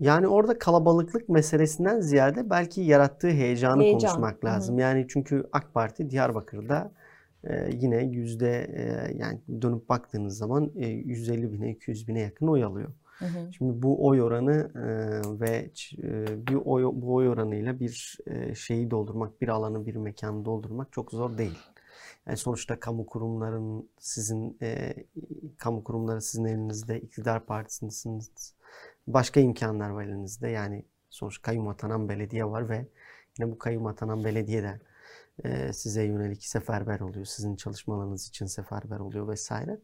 Yani 0.00 0.28
orada 0.28 0.58
kalabalıklık 0.58 1.28
meselesinden 1.28 2.00
ziyade 2.00 2.50
belki 2.50 2.80
yarattığı 2.80 3.28
heyecanı 3.28 3.82
Heyecan. 3.82 3.90
konuşmak 3.90 4.44
Hı 4.44 4.48
hı. 4.48 4.50
lazım. 4.50 4.78
Yani 4.78 5.06
çünkü 5.08 5.44
AK 5.52 5.74
Parti 5.74 6.10
Diyarbakır'da 6.10 6.92
e, 7.44 7.70
yine 7.72 8.04
yüzde 8.04 8.50
e, 8.74 9.14
yani 9.18 9.40
dönüp 9.62 9.88
baktığınız 9.88 10.36
zaman 10.38 10.72
e, 10.76 10.86
150 10.86 11.52
bine 11.52 11.70
200 11.70 12.08
bine 12.08 12.20
yakın 12.20 12.46
oy 12.48 12.64
alıyor. 12.64 12.92
Hı 13.18 13.24
hı. 13.24 13.52
Şimdi 13.52 13.82
bu 13.82 14.06
oy 14.06 14.22
oranı 14.22 14.70
e, 14.74 14.86
ve 15.40 15.70
e, 16.02 16.46
bir 16.46 16.54
oy, 16.54 16.84
bu 16.84 17.14
oy 17.14 17.28
oranıyla 17.28 17.80
bir 17.80 18.18
e, 18.26 18.54
şeyi 18.54 18.90
doldurmak, 18.90 19.40
bir 19.40 19.48
alanı, 19.48 19.86
bir 19.86 19.96
mekanı 19.96 20.44
doldurmak 20.44 20.92
çok 20.92 21.10
zor 21.10 21.38
değil. 21.38 21.58
Yani 22.26 22.36
sonuçta 22.36 22.80
kamu 22.80 23.06
kurumların 23.06 23.88
sizin 23.98 24.56
e, 24.62 24.94
kamu 25.58 25.84
kurumları 25.84 26.22
sizin 26.22 26.44
elinizde, 26.44 27.00
iktidar 27.00 27.46
partisindesiniz. 27.46 28.54
Başka 29.06 29.40
imkanlar 29.40 29.90
var 29.90 30.04
elinizde. 30.04 30.48
Yani 30.48 30.84
sonuçta 31.10 31.42
kayyum 31.42 31.68
atanan 31.68 32.08
belediye 32.08 32.44
var 32.44 32.68
ve 32.68 32.86
yine 33.38 33.50
bu 33.50 33.58
kayyum 33.58 33.86
atanan 33.86 34.24
belediye 34.24 34.62
de 34.62 34.66
e, 34.66 34.80
size 35.72 36.02
yönelik 36.02 36.44
seferber 36.44 37.00
oluyor. 37.00 37.24
Sizin 37.24 37.56
çalışmalarınız 37.56 38.28
için 38.28 38.46
seferber 38.46 38.98
oluyor 38.98 39.28
vesaire. 39.28 39.78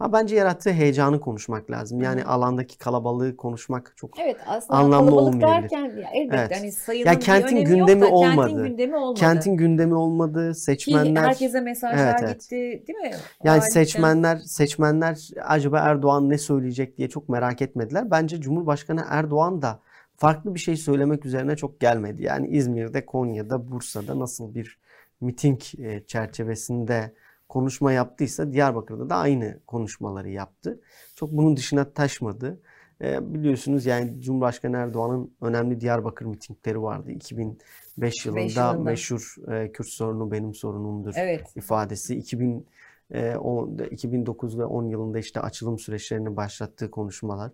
Ama 0.00 0.12
bence 0.12 0.36
yarattığı 0.36 0.70
heyecanı 0.70 1.20
konuşmak 1.20 1.70
lazım. 1.70 2.00
Yani 2.02 2.24
alandaki 2.24 2.78
kalabalığı 2.78 3.36
konuşmak 3.36 3.92
çok 3.96 4.18
Evet 4.18 4.36
aslında 4.46 4.78
Anlamlı 4.78 5.14
olmayabilir. 5.16 5.70
derken 5.70 5.84
ya 5.84 6.10
elbette 6.14 6.36
Evet. 6.36 6.56
hani 6.60 6.72
sayının 6.72 7.10
Ya 7.10 7.16
bir 7.16 7.20
kentin 7.20 7.56
önemi 7.56 7.64
gündemi 7.64 8.00
yok 8.00 8.10
da 8.10 8.14
olmadı. 8.14 8.48
kentin 8.48 8.64
gündemi 8.64 8.96
olmadı. 8.96 9.20
kentin 9.20 9.56
gündemi 9.56 9.94
olmadı. 9.94 10.52
Ki 10.52 10.58
Seçmenler 10.60 11.22
herkese 11.22 11.60
mesajlar 11.60 12.04
Evet, 12.04 12.20
evet. 12.22 12.40
gitti 12.40 12.84
değil 12.88 12.98
mi? 12.98 13.10
Yani 13.44 13.58
Validen. 13.58 13.68
seçmenler 13.68 14.36
seçmenler 14.36 15.28
acaba 15.44 15.78
Erdoğan 15.78 16.30
ne 16.30 16.38
söyleyecek 16.38 16.98
diye 16.98 17.08
çok 17.08 17.28
merak 17.28 17.62
etmediler. 17.62 18.10
Bence 18.10 18.40
Cumhurbaşkanı 18.40 19.04
Erdoğan 19.08 19.62
da 19.62 19.80
farklı 20.20 20.54
bir 20.54 20.60
şey 20.60 20.76
söylemek 20.76 21.26
üzerine 21.26 21.56
çok 21.56 21.80
gelmedi. 21.80 22.22
Yani 22.22 22.48
İzmir'de, 22.48 23.06
Konya'da, 23.06 23.70
Bursa'da 23.70 24.18
nasıl 24.18 24.54
bir 24.54 24.78
miting 25.20 25.60
e, 25.78 26.00
çerçevesinde 26.06 27.12
konuşma 27.48 27.92
yaptıysa 27.92 28.52
Diyarbakır'da 28.52 29.10
da 29.10 29.16
aynı 29.16 29.58
konuşmaları 29.66 30.30
yaptı. 30.30 30.80
Çok 31.16 31.32
bunun 31.32 31.56
dışına 31.56 31.84
taşmadı. 31.84 32.60
E, 33.02 33.34
biliyorsunuz 33.34 33.86
yani 33.86 34.20
Cumhurbaşkanı 34.22 34.76
Erdoğan'ın 34.76 35.30
önemli 35.40 35.80
Diyarbakır 35.80 36.26
mitingleri 36.26 36.82
vardı. 36.82 37.10
2005 37.10 38.26
yılında, 38.26 38.42
yılında. 38.42 38.78
meşhur 38.90 39.34
e, 39.52 39.72
Kürt 39.72 39.88
sorunu 39.88 40.30
benim 40.30 40.54
sorunumdur 40.54 41.12
Evet. 41.16 41.56
ifadesi 41.56 42.16
2000 42.16 42.66
e, 43.14 43.36
o- 43.36 43.70
2009 43.90 44.58
ve 44.58 44.64
10 44.64 44.84
yılında 44.88 45.18
işte 45.18 45.40
açılım 45.40 45.78
süreçlerini 45.78 46.36
başlattığı 46.36 46.90
konuşmalar. 46.90 47.50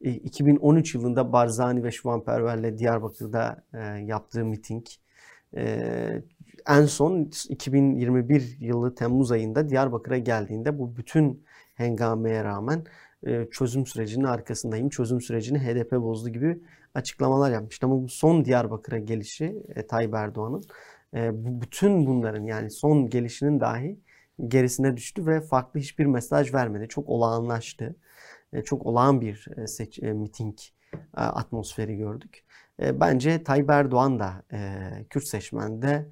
E, 0.00 0.10
2013 0.10 0.94
yılında 0.94 1.32
Barzani 1.32 1.84
ve 1.84 1.90
Şuvanperver'le 1.92 2.78
Diyarbakır'da 2.78 3.64
e, 3.74 3.78
yaptığı 4.04 4.44
miting. 4.44 4.86
E, 5.56 6.22
en 6.68 6.86
son 6.86 7.30
2021 7.48 8.56
yılı 8.60 8.94
Temmuz 8.94 9.32
ayında 9.32 9.68
Diyarbakır'a 9.68 10.18
geldiğinde 10.18 10.78
bu 10.78 10.96
bütün 10.96 11.44
hengameye 11.74 12.44
rağmen 12.44 12.84
e, 13.26 13.46
çözüm 13.50 13.86
sürecinin 13.86 14.24
arkasındayım. 14.24 14.88
Çözüm 14.88 15.20
sürecini 15.20 15.58
HDP 15.58 15.92
bozdu 15.92 16.28
gibi 16.28 16.60
açıklamalar 16.94 17.50
yapmıştı. 17.50 17.86
Ama 17.86 18.02
bu 18.02 18.08
son 18.08 18.44
Diyarbakır'a 18.44 18.98
gelişi 18.98 19.62
e, 19.74 19.86
Tayyip 19.86 20.14
Erdoğan'ın 20.14 20.64
e, 21.14 21.30
bütün 21.60 22.06
bunların 22.06 22.44
yani 22.44 22.70
son 22.70 23.10
gelişinin 23.10 23.60
dahi 23.60 24.00
gerisine 24.48 24.96
düştü 24.96 25.26
ve 25.26 25.40
farklı 25.40 25.80
hiçbir 25.80 26.06
mesaj 26.06 26.54
vermedi. 26.54 26.88
Çok 26.88 27.08
olağanlaştı. 27.08 27.96
E, 28.56 28.62
çok 28.62 28.86
olağan 28.86 29.20
bir 29.20 29.46
e, 29.56 29.66
seç, 29.66 29.98
e, 29.98 30.12
miting 30.12 30.58
e, 30.94 31.20
atmosferi 31.20 31.96
gördük. 31.96 32.44
E, 32.82 33.00
bence 33.00 33.44
Tayyip 33.44 33.70
Erdoğan 33.70 34.18
da 34.18 34.42
Kürt 35.10 35.26
seçmende 35.26 36.06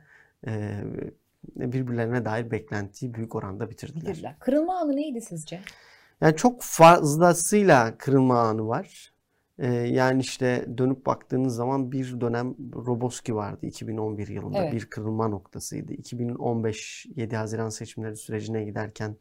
birbirlerine 1.57 2.25
dair 2.25 2.51
beklentiyi 2.51 3.15
büyük 3.15 3.35
oranda 3.35 3.71
bitirdiler. 3.71 4.03
Bitirdiler. 4.03 4.37
Kırılma 4.39 4.79
anı 4.79 4.97
neydi 4.97 5.21
sizce? 5.21 5.61
Yani 6.21 6.37
çok 6.37 6.63
fazlasıyla 6.63 7.99
kırılma 7.99 8.41
anı 8.41 8.69
var. 8.69 9.15
Ee, 9.59 9.67
yani 9.73 10.21
işte 10.21 10.67
dönüp 10.79 11.07
baktığınız 11.07 11.55
zaman 11.55 11.93
bir 11.93 12.21
dönem 12.21 12.55
Roboski 12.75 13.35
vardı 13.35 13.67
2011 13.67 14.29
yılında 14.29 14.59
Evet. 14.59 14.73
bir 14.73 14.87
kırılma 14.87 15.29
noktasıydı. 15.29 15.93
2015 15.93 17.07
7 17.17 17.37
Haziran 17.37 17.69
seçimleri 17.69 18.17
sürecine 18.17 18.65
giderken 18.65 19.17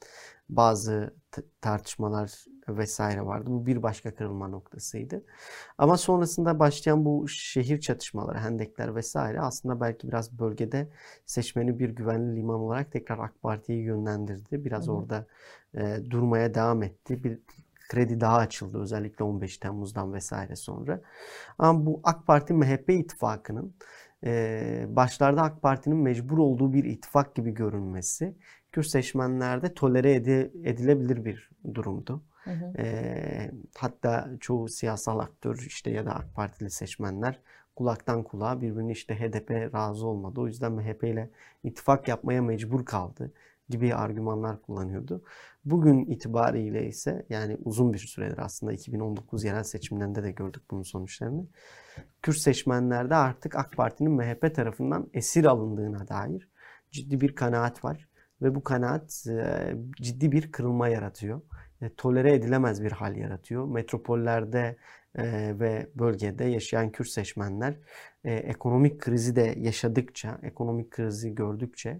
bazı 0.50 1.14
tartışmalar 1.62 2.46
vesaire 2.70 3.26
vardı. 3.26 3.46
Bu 3.50 3.66
bir 3.66 3.84
başka 3.84 4.16
kırılma 4.16 4.48
noktasıydı. 4.48 5.24
Ama 5.78 5.98
sonrasında 5.98 6.60
başlayan 6.60 7.06
bu 7.06 7.28
şehir 7.28 7.80
çatışmaları, 7.82 8.38
hendekler 8.40 8.96
vesaire 8.96 9.42
aslında 9.42 9.82
belki 9.82 10.08
biraz 10.08 10.40
bölgede 10.40 10.90
seçmeni 11.26 11.80
bir 11.80 11.90
güvenli 11.90 12.36
liman 12.36 12.60
olarak 12.60 12.92
tekrar 12.92 13.20
AK 13.20 13.42
Parti'yi 13.42 13.84
yönlendirdi. 13.84 14.66
Biraz 14.66 14.88
Hı 14.88 14.92
hı. 14.92 14.92
orada 14.92 15.28
e, 15.78 15.98
durmaya 16.10 16.54
devam 16.54 16.84
etti. 16.84 17.24
Bir 17.24 17.40
kredi 17.90 18.22
daha 18.22 18.38
açıldı 18.38 18.82
özellikle 18.82 19.24
15 19.24 19.58
Temmuz'dan 19.58 20.14
vesaire 20.14 20.56
sonra. 20.56 21.02
Ama 21.58 21.86
bu 21.86 22.02
AK 22.04 22.28
Parti 22.28 22.54
MHP 22.54 22.90
ittifakının 22.90 23.76
e, 24.26 24.86
başlarda 24.90 25.42
AK 25.42 25.62
Parti'nin 25.62 25.98
mecbur 25.98 26.38
olduğu 26.38 26.74
bir 26.74 26.84
ittifak 26.84 27.36
gibi 27.36 27.52
görünmesi 27.54 28.36
Kürt 28.72 28.88
seçmenlerde 28.88 29.74
tolere 29.74 30.14
edi- 30.14 30.52
edilebilir 30.64 31.26
bir 31.26 31.50
durumdu. 31.74 32.24
Hı 32.44 32.52
hı. 32.52 32.74
E, 32.78 33.52
hatta 33.78 34.30
çoğu 34.40 34.68
siyasal 34.68 35.20
aktör 35.20 35.64
işte 35.68 35.92
ya 35.92 36.06
da 36.06 36.16
AK 36.16 36.36
Partili 36.36 36.70
seçmenler 36.70 37.40
kulaktan 37.76 38.24
kulağa 38.24 38.62
birbirini 38.62 38.92
işte 38.92 39.16
HDP 39.16 39.74
razı 39.74 40.08
olmadı. 40.08 40.42
O 40.42 40.48
yüzden 40.48 40.72
MHP 40.72 41.04
ile 41.04 41.30
ittifak 41.64 42.08
yapmaya 42.08 42.42
mecbur 42.42 42.86
kaldı 42.86 43.32
gibi 43.70 43.96
argümanlar 43.96 44.62
kullanıyordu. 44.62 45.24
Bugün 45.66 46.06
itibariyle 46.06 46.88
ise 46.88 47.26
yani 47.30 47.58
uzun 47.66 47.94
bir 47.94 48.00
süredir 48.00 48.38
aslında 48.38 48.74
2019 48.74 49.44
yerel 49.44 49.64
seçimlerinde 49.64 50.24
de 50.24 50.32
gördük 50.32 50.64
bunun 50.72 50.84
sonuçlarını. 50.84 51.48
Kürt 52.22 52.38
seçmenlerde 52.38 53.16
artık 53.16 53.56
AK 53.56 53.72
Parti'nin 53.78 54.12
MHP 54.12 54.56
tarafından 54.56 55.10
esir 55.14 55.46
alındığına 55.46 56.08
dair 56.08 56.50
ciddi 56.92 57.22
bir 57.22 57.36
kanaat 57.36 57.84
var. 57.84 58.10
Ve 58.42 58.56
bu 58.56 58.64
kanaat 58.64 59.26
ciddi 60.02 60.32
bir 60.32 60.52
kırılma 60.52 60.88
yaratıyor. 60.88 61.42
E, 61.84 61.90
tolere 61.98 62.34
edilemez 62.34 62.84
bir 62.84 62.92
hal 62.92 63.16
yaratıyor. 63.16 63.68
Metropollerde 63.68 64.76
e, 65.16 65.24
ve 65.60 65.88
bölgede 65.96 66.44
yaşayan 66.46 66.92
Kürt 66.92 67.08
seçmenler 67.08 67.76
e, 68.24 68.34
ekonomik 68.34 69.00
krizi 69.00 69.36
de 69.36 69.56
yaşadıkça, 69.58 70.40
ekonomik 70.44 70.92
krizi 70.92 71.36
gördükçe 71.36 72.00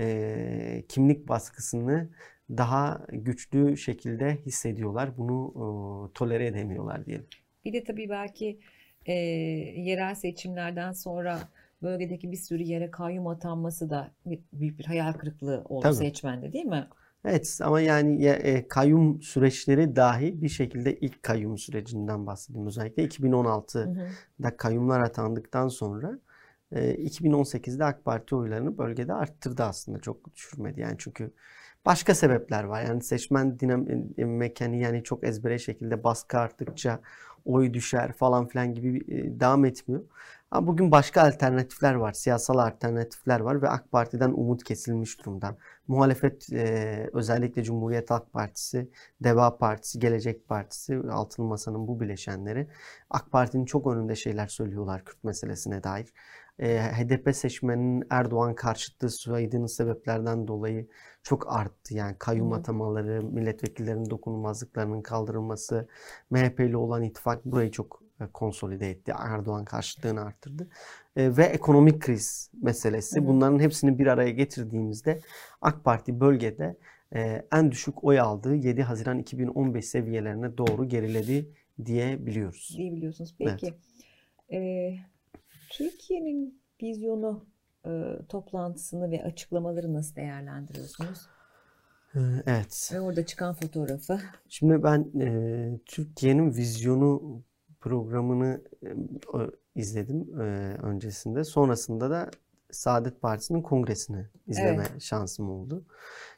e, 0.00 0.84
kimlik 0.88 1.28
baskısını 1.28 2.08
daha 2.50 3.06
güçlü 3.08 3.76
şekilde 3.76 4.36
hissediyorlar. 4.46 5.18
Bunu 5.18 5.52
e, 5.54 6.12
tolere 6.14 6.46
edemiyorlar 6.46 7.06
diyelim. 7.06 7.26
Bir 7.64 7.72
de 7.72 7.84
tabii 7.84 8.08
belki 8.08 8.58
e, 9.06 9.12
yerel 9.12 10.14
seçimlerden 10.14 10.92
sonra 10.92 11.38
bölgedeki 11.82 12.32
bir 12.32 12.36
sürü 12.36 12.62
yere 12.62 12.90
kayyum 12.90 13.26
atanması 13.26 13.90
da 13.90 14.10
büyük 14.52 14.78
bir 14.78 14.84
hayal 14.84 15.12
kırıklığı 15.12 15.64
oldu 15.68 15.82
Tabii. 15.82 15.94
seçmende 15.94 16.52
değil 16.52 16.64
mi? 16.64 16.88
Evet 17.26 17.58
ama 17.62 17.80
yani 17.80 18.22
ya- 18.22 18.34
e, 18.36 18.68
kayyum 18.68 19.22
süreçleri 19.22 19.96
dahi 19.96 20.42
bir 20.42 20.48
şekilde 20.48 20.96
ilk 21.00 21.22
kayyum 21.22 21.58
sürecinden 21.58 22.26
bahsedeyim. 22.26 22.66
Özellikle 22.66 23.04
2016 23.04 23.84
Hı 23.84 23.88
hı. 23.90 24.08
da 24.42 24.56
kayyumlar 24.56 25.00
atandıktan 25.00 25.68
sonra 25.68 26.18
e, 26.72 26.94
2018'de 26.94 27.84
AK 27.84 28.04
Parti 28.04 28.36
oylarını 28.36 28.78
bölgede 28.78 29.14
arttırdı 29.14 29.62
aslında 29.62 29.98
çok 30.00 30.34
düşürmedi 30.34 30.80
yani 30.80 30.94
çünkü 30.98 31.32
başka 31.86 32.14
sebepler 32.14 32.64
var 32.64 32.82
yani 32.84 33.02
seçmen 33.02 33.58
dinam 33.60 33.86
e, 34.18 34.24
mekaniği 34.24 34.82
yani 34.82 35.02
çok 35.04 35.24
ezbere 35.24 35.58
şekilde 35.58 36.04
baskı 36.04 36.38
arttıkça 36.38 37.00
oy 37.44 37.74
düşer 37.74 38.12
falan 38.12 38.46
filan 38.48 38.74
gibi 38.74 38.96
e, 39.14 39.40
devam 39.40 39.64
etmiyor. 39.64 40.02
Ama 40.50 40.66
bugün 40.66 40.90
başka 40.90 41.22
alternatifler 41.22 41.94
var, 41.94 42.12
siyasal 42.12 42.58
alternatifler 42.58 43.40
var 43.40 43.62
ve 43.62 43.68
AK 43.68 43.92
Parti'den 43.92 44.30
umut 44.30 44.64
kesilmiş 44.64 45.18
durumda. 45.20 45.56
Muhalefet 45.88 46.52
e, 46.52 47.10
özellikle 47.12 47.62
Cumhuriyet 47.62 48.10
Halk 48.10 48.32
Partisi, 48.32 48.90
Deva 49.24 49.58
Partisi, 49.58 49.98
Gelecek 49.98 50.48
Partisi, 50.48 50.96
Altılı 51.10 51.46
Masa'nın 51.46 51.88
bu 51.88 52.00
bileşenleri 52.00 52.68
AK 53.10 53.30
Parti'nin 53.32 53.64
çok 53.64 53.86
önünde 53.86 54.16
şeyler 54.16 54.46
söylüyorlar 54.46 55.04
Kürt 55.04 55.24
meselesine 55.24 55.82
dair. 55.82 56.12
E, 56.58 56.78
HDP 56.78 57.36
seçmeninin 57.36 58.04
Erdoğan 58.10 58.54
karşıtlığı 58.54 59.10
saydığınız 59.10 59.76
sebeplerden 59.76 60.48
dolayı 60.48 60.88
çok 61.22 61.52
arttı. 61.52 61.94
Yani 61.94 62.16
kayyum 62.18 62.52
atamaları, 62.52 63.22
milletvekillerinin 63.22 64.10
dokunulmazlıklarının 64.10 65.02
kaldırılması, 65.02 65.88
MHP 66.30 66.60
ile 66.60 66.76
olan 66.76 67.02
ittifak 67.02 67.44
burayı 67.44 67.70
çok 67.70 68.05
konsolide 68.32 68.90
etti. 68.90 69.12
Erdoğan 69.18 69.64
karşıtlığını 69.64 70.20
arttırdı. 70.20 70.68
E, 71.16 71.36
ve 71.36 71.44
ekonomik 71.44 72.02
kriz 72.02 72.50
meselesi. 72.62 73.20
Hı. 73.20 73.26
Bunların 73.26 73.58
hepsini 73.58 73.98
bir 73.98 74.06
araya 74.06 74.30
getirdiğimizde 74.30 75.20
AK 75.60 75.84
Parti 75.84 76.20
bölgede 76.20 76.76
e, 77.14 77.42
en 77.52 77.70
düşük 77.70 78.04
oy 78.04 78.20
aldığı 78.20 78.54
7 78.54 78.82
Haziran 78.82 79.18
2015 79.18 79.84
seviyelerine 79.84 80.58
doğru 80.58 80.88
geriledi 80.88 81.50
diyebiliyoruz. 81.84 82.74
Diyebiliyorsunuz. 82.76 83.34
Peki. 83.38 83.74
Evet. 84.48 84.62
E, 84.62 84.94
Türkiye'nin 85.70 86.60
vizyonu 86.82 87.46
e, 87.86 87.90
toplantısını 88.28 89.10
ve 89.10 89.24
açıklamaları 89.24 89.94
nasıl 89.94 90.16
değerlendiriyorsunuz? 90.16 91.26
Ee, 92.16 92.20
evet. 92.46 92.90
Ve 92.94 93.00
orada 93.00 93.26
çıkan 93.26 93.54
fotoğrafı. 93.54 94.20
Şimdi 94.48 94.82
ben 94.82 95.20
e, 95.20 95.78
Türkiye'nin 95.86 96.50
vizyonu 96.50 97.42
programını 97.86 98.62
izledim 99.74 100.38
öncesinde. 100.82 101.44
Sonrasında 101.44 102.10
da 102.10 102.30
Saadet 102.70 103.22
Partisi'nin 103.22 103.62
kongresini 103.62 104.26
izleme 104.46 104.86
evet. 104.90 105.02
şansım 105.02 105.50
oldu. 105.50 105.84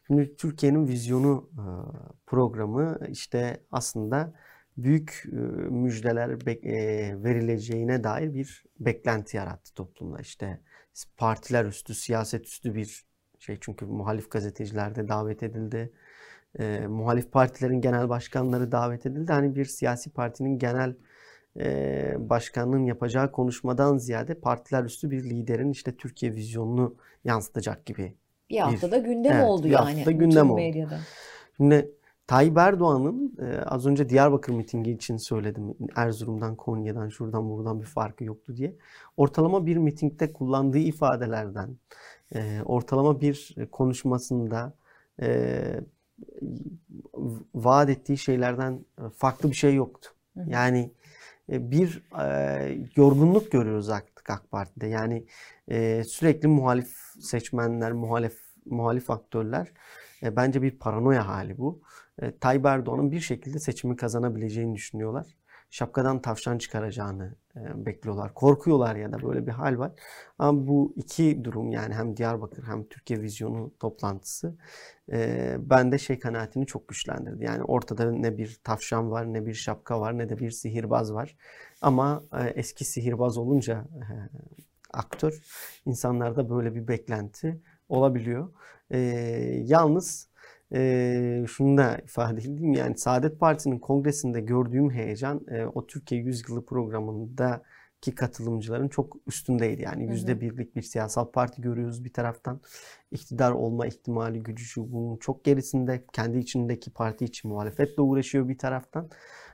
Şimdi 0.06 0.36
Türkiye'nin 0.36 0.88
vizyonu 0.88 1.50
programı 2.26 2.98
işte 3.08 3.60
aslında 3.70 4.34
büyük 4.76 5.24
müjdeler 5.70 6.46
verileceğine 7.24 8.04
dair 8.04 8.34
bir 8.34 8.64
beklenti 8.80 9.36
yarattı 9.36 9.74
toplumda. 9.74 10.20
İşte 10.20 10.60
partiler 11.16 11.64
üstü, 11.64 11.94
siyaset 11.94 12.46
üstü 12.46 12.74
bir 12.74 13.06
şey 13.38 13.58
çünkü 13.60 13.86
muhalif 13.86 14.30
gazeteciler 14.30 14.94
de 14.94 15.08
davet 15.08 15.42
edildi. 15.42 15.92
E, 16.58 16.86
muhalif 16.86 17.32
partilerin 17.32 17.80
genel 17.80 18.08
başkanları 18.08 18.72
davet 18.72 19.06
edildi. 19.06 19.32
Hani 19.32 19.56
bir 19.56 19.64
siyasi 19.64 20.10
partinin 20.10 20.58
genel 20.58 20.94
e, 21.58 22.14
başkanlığın 22.18 22.84
yapacağı 22.84 23.32
konuşmadan 23.32 23.96
ziyade 23.96 24.34
partiler 24.34 24.84
üstü 24.84 25.10
bir 25.10 25.24
liderin 25.24 25.70
işte 25.70 25.96
Türkiye 25.96 26.34
vizyonunu 26.34 26.96
yansıtacak 27.24 27.86
gibi. 27.86 28.14
Bir 28.50 28.58
haftada 28.58 29.04
bir, 29.04 29.08
gündem 29.08 29.32
evet, 29.32 29.44
oldu 29.44 29.64
bir 29.64 29.70
yani. 29.70 29.90
Bir 29.90 29.94
haftada 29.94 30.10
gündem 30.10 30.50
oldu. 30.50 30.56
Medyada. 30.56 30.98
Şimdi 31.56 31.90
Tayyip 32.26 32.58
Erdoğan'ın 32.58 33.36
e, 33.42 33.60
az 33.60 33.86
önce 33.86 34.08
Diyarbakır 34.08 34.52
mitingi 34.52 34.90
için 34.90 35.16
söyledim. 35.16 35.74
Erzurum'dan, 35.96 36.56
Konya'dan, 36.56 37.08
şuradan 37.08 37.50
buradan 37.50 37.80
bir 37.80 37.86
farkı 37.86 38.24
yoktu 38.24 38.56
diye. 38.56 38.74
Ortalama 39.16 39.66
bir 39.66 39.76
mitingde 39.76 40.32
kullandığı 40.32 40.78
ifadelerden, 40.78 41.76
e, 42.34 42.62
ortalama 42.64 43.20
bir 43.20 43.54
konuşmasında 43.72 44.72
e, 45.22 45.60
vaat 47.54 47.88
ettiği 47.88 48.18
şeylerden 48.18 48.84
farklı 49.16 49.50
bir 49.50 49.56
şey 49.56 49.74
yoktu. 49.74 50.10
Yani 50.46 50.90
bir 51.48 52.02
e, 52.20 52.78
yorgunluk 52.96 53.52
görüyoruz 53.52 53.88
artık 53.88 54.30
AK 54.30 54.50
Parti'de. 54.50 54.86
Yani 54.86 55.26
e, 55.68 56.04
sürekli 56.04 56.48
muhalif 56.48 56.96
seçmenler, 57.20 57.92
muhalif 57.92 58.38
muhalif 58.64 59.10
aktörler 59.10 59.72
e, 60.22 60.36
bence 60.36 60.62
bir 60.62 60.78
paranoya 60.78 61.28
hali 61.28 61.58
bu. 61.58 61.82
E, 62.22 62.38
Tayyip 62.38 62.66
Erdoğan'ın 62.66 63.12
bir 63.12 63.20
şekilde 63.20 63.58
seçimi 63.58 63.96
kazanabileceğini 63.96 64.74
düşünüyorlar 64.74 65.26
şapkadan 65.70 66.22
tavşan 66.22 66.58
çıkaracağını 66.58 67.34
e, 67.47 67.47
bekliyorlar. 67.74 68.34
Korkuyorlar 68.34 68.96
ya 68.96 69.12
da 69.12 69.22
böyle 69.22 69.46
bir 69.46 69.52
hal 69.52 69.78
var. 69.78 69.92
Ama 70.38 70.66
bu 70.66 70.92
iki 70.96 71.44
durum 71.44 71.72
yani 71.72 71.94
hem 71.94 72.16
Diyarbakır 72.16 72.62
hem 72.62 72.84
Türkiye 72.84 73.20
Vizyonu 73.20 73.72
toplantısı 73.80 74.54
e, 75.12 75.56
bende 75.58 75.98
şey 75.98 76.18
kanaatini 76.18 76.66
çok 76.66 76.88
güçlendirdi. 76.88 77.44
Yani 77.44 77.62
ortada 77.62 78.12
ne 78.12 78.38
bir 78.38 78.60
tavşan 78.64 79.10
var, 79.10 79.32
ne 79.32 79.46
bir 79.46 79.54
şapka 79.54 80.00
var, 80.00 80.18
ne 80.18 80.28
de 80.28 80.38
bir 80.38 80.50
sihirbaz 80.50 81.12
var. 81.14 81.36
Ama 81.82 82.22
e, 82.38 82.46
eski 82.46 82.84
sihirbaz 82.84 83.38
olunca 83.38 83.74
e, 83.74 84.04
aktör 84.92 85.42
insanlarda 85.86 86.50
böyle 86.50 86.74
bir 86.74 86.88
beklenti 86.88 87.60
olabiliyor. 87.88 88.48
E, 88.90 88.98
yalnız 89.64 90.28
e, 90.72 91.44
şunu 91.48 91.78
da 91.78 91.98
ifade 91.98 92.40
edeyim 92.40 92.72
yani 92.72 92.98
Saadet 92.98 93.40
Partisi'nin 93.40 93.78
kongresinde 93.78 94.40
gördüğüm 94.40 94.90
heyecan 94.90 95.46
e, 95.50 95.64
o 95.64 95.86
Türkiye 95.86 96.20
Yüzyılı 96.20 96.64
programında 96.66 97.62
ki 98.00 98.14
katılımcıların 98.14 98.88
çok 98.88 99.16
üstündeydi. 99.26 99.82
Yani 99.82 100.06
yüzde 100.10 100.40
birlik 100.40 100.76
bir 100.76 100.82
siyasal 100.82 101.30
parti 101.30 101.62
görüyoruz 101.62 102.04
bir 102.04 102.12
taraftan. 102.12 102.60
iktidar 103.10 103.52
olma 103.52 103.86
ihtimali 103.86 104.42
gücü 104.42 104.64
şu 104.64 104.92
bunun 104.92 105.16
çok 105.16 105.44
gerisinde. 105.44 106.04
Kendi 106.12 106.38
içindeki 106.38 106.90
parti 106.90 107.24
için 107.24 107.50
muhalefetle 107.50 108.02
uğraşıyor 108.02 108.48
bir 108.48 108.58
taraftan. 108.58 109.10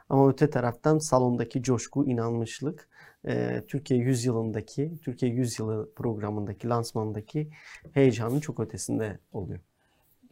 Ama 0.08 0.28
öte 0.30 0.50
taraftan 0.50 0.98
salondaki 0.98 1.62
coşku, 1.62 2.06
inanmışlık 2.06 2.88
e, 3.28 3.62
Türkiye 3.68 4.00
Yüzyılı'ndaki, 4.00 4.92
Türkiye 5.04 5.32
Yüzyılı 5.32 5.94
programındaki, 5.94 6.68
lansmandaki 6.68 7.50
heyecanın 7.92 8.40
çok 8.40 8.60
ötesinde 8.60 9.18
oluyor. 9.32 9.60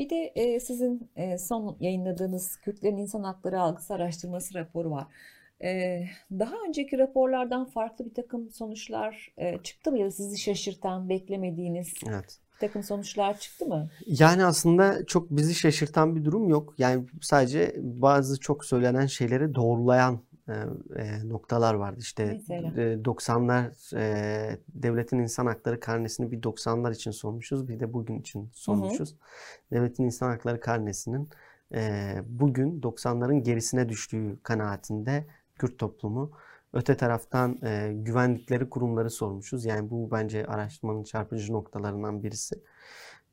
Bir 0.02 0.10
de 0.10 0.32
e, 0.34 0.60
sizin 0.60 1.10
e, 1.16 1.38
son 1.38 1.76
yayınladığınız 1.80 2.56
Kürtlerin 2.56 2.96
İnsan 2.96 3.22
Hakları 3.22 3.60
Algısı 3.60 3.94
Araştırması 3.94 4.54
raporu 4.54 4.90
var. 4.90 5.06
E, 5.64 6.02
daha 6.30 6.54
önceki 6.68 6.98
raporlardan 6.98 7.64
farklı 7.64 8.04
bir 8.04 8.14
takım 8.14 8.50
sonuçlar 8.50 9.32
e, 9.38 9.58
çıktı 9.62 9.92
mı 9.92 9.98
ya 9.98 10.06
da 10.06 10.10
sizi 10.10 10.38
şaşırtan, 10.38 11.08
beklemediğiniz 11.08 11.92
evet. 12.08 12.38
bir 12.54 12.58
takım 12.66 12.82
sonuçlar 12.82 13.38
çıktı 13.38 13.66
mı? 13.66 13.90
Yani 14.06 14.44
aslında 14.44 15.06
çok 15.06 15.30
bizi 15.30 15.54
şaşırtan 15.54 16.16
bir 16.16 16.24
durum 16.24 16.48
yok. 16.48 16.74
Yani 16.78 17.04
sadece 17.20 17.74
bazı 17.78 18.40
çok 18.40 18.64
söylenen 18.64 19.06
şeyleri 19.06 19.54
doğrulayan 19.54 20.20
e, 20.48 21.28
noktalar 21.28 21.74
vardı. 21.74 21.98
İşte 22.00 22.24
Mesela? 22.24 22.68
90'lar 23.04 23.96
e, 23.98 24.58
devletin 24.68 25.18
insan 25.18 25.46
hakları 25.46 25.80
karnesini 25.80 26.30
bir 26.30 26.42
90'lar 26.42 26.94
için 26.94 27.10
sormuşuz 27.10 27.68
bir 27.68 27.80
de 27.80 27.92
bugün 27.92 28.20
için 28.20 28.50
sormuşuz. 28.52 29.10
Hı 29.10 29.14
hı. 29.14 29.18
Devletin 29.70 30.04
insan 30.04 30.28
hakları 30.28 30.60
karnesinin 30.60 31.28
e, 31.74 32.14
bugün 32.26 32.80
90'ların 32.80 33.42
gerisine 33.42 33.88
düştüğü 33.88 34.38
kanaatinde 34.42 35.26
Kürt 35.54 35.78
toplumu. 35.78 36.30
Öte 36.72 36.96
taraftan 36.96 37.58
e, 37.62 37.92
güvendikleri 37.94 38.70
kurumları 38.70 39.10
sormuşuz. 39.10 39.64
Yani 39.64 39.90
bu 39.90 40.10
bence 40.10 40.46
araştırmanın 40.46 41.04
çarpıcı 41.04 41.52
noktalarından 41.52 42.22
birisi. 42.22 42.54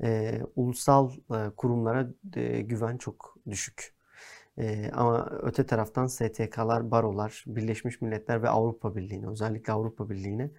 E, 0.04 0.41
ulusal 0.56 1.12
e, 1.12 1.50
kurumlara 1.58 2.08
e, 2.36 2.62
güven 2.62 2.98
çok 2.98 3.38
düşük. 3.50 3.98
Ee, 4.60 4.91
ama 4.93 5.30
öte 5.41 5.65
taraftan 5.65 6.08
STK'lar, 6.08 6.91
barolar, 6.91 7.43
Birleşmiş 7.48 8.02
Milletler 8.02 8.43
ve 8.43 8.50
Avrupa 8.50 8.95
Birliği'ne, 8.95 9.28
özellikle 9.28 9.74
Avrupa 9.74 10.10
Birliği'ne 10.10 10.52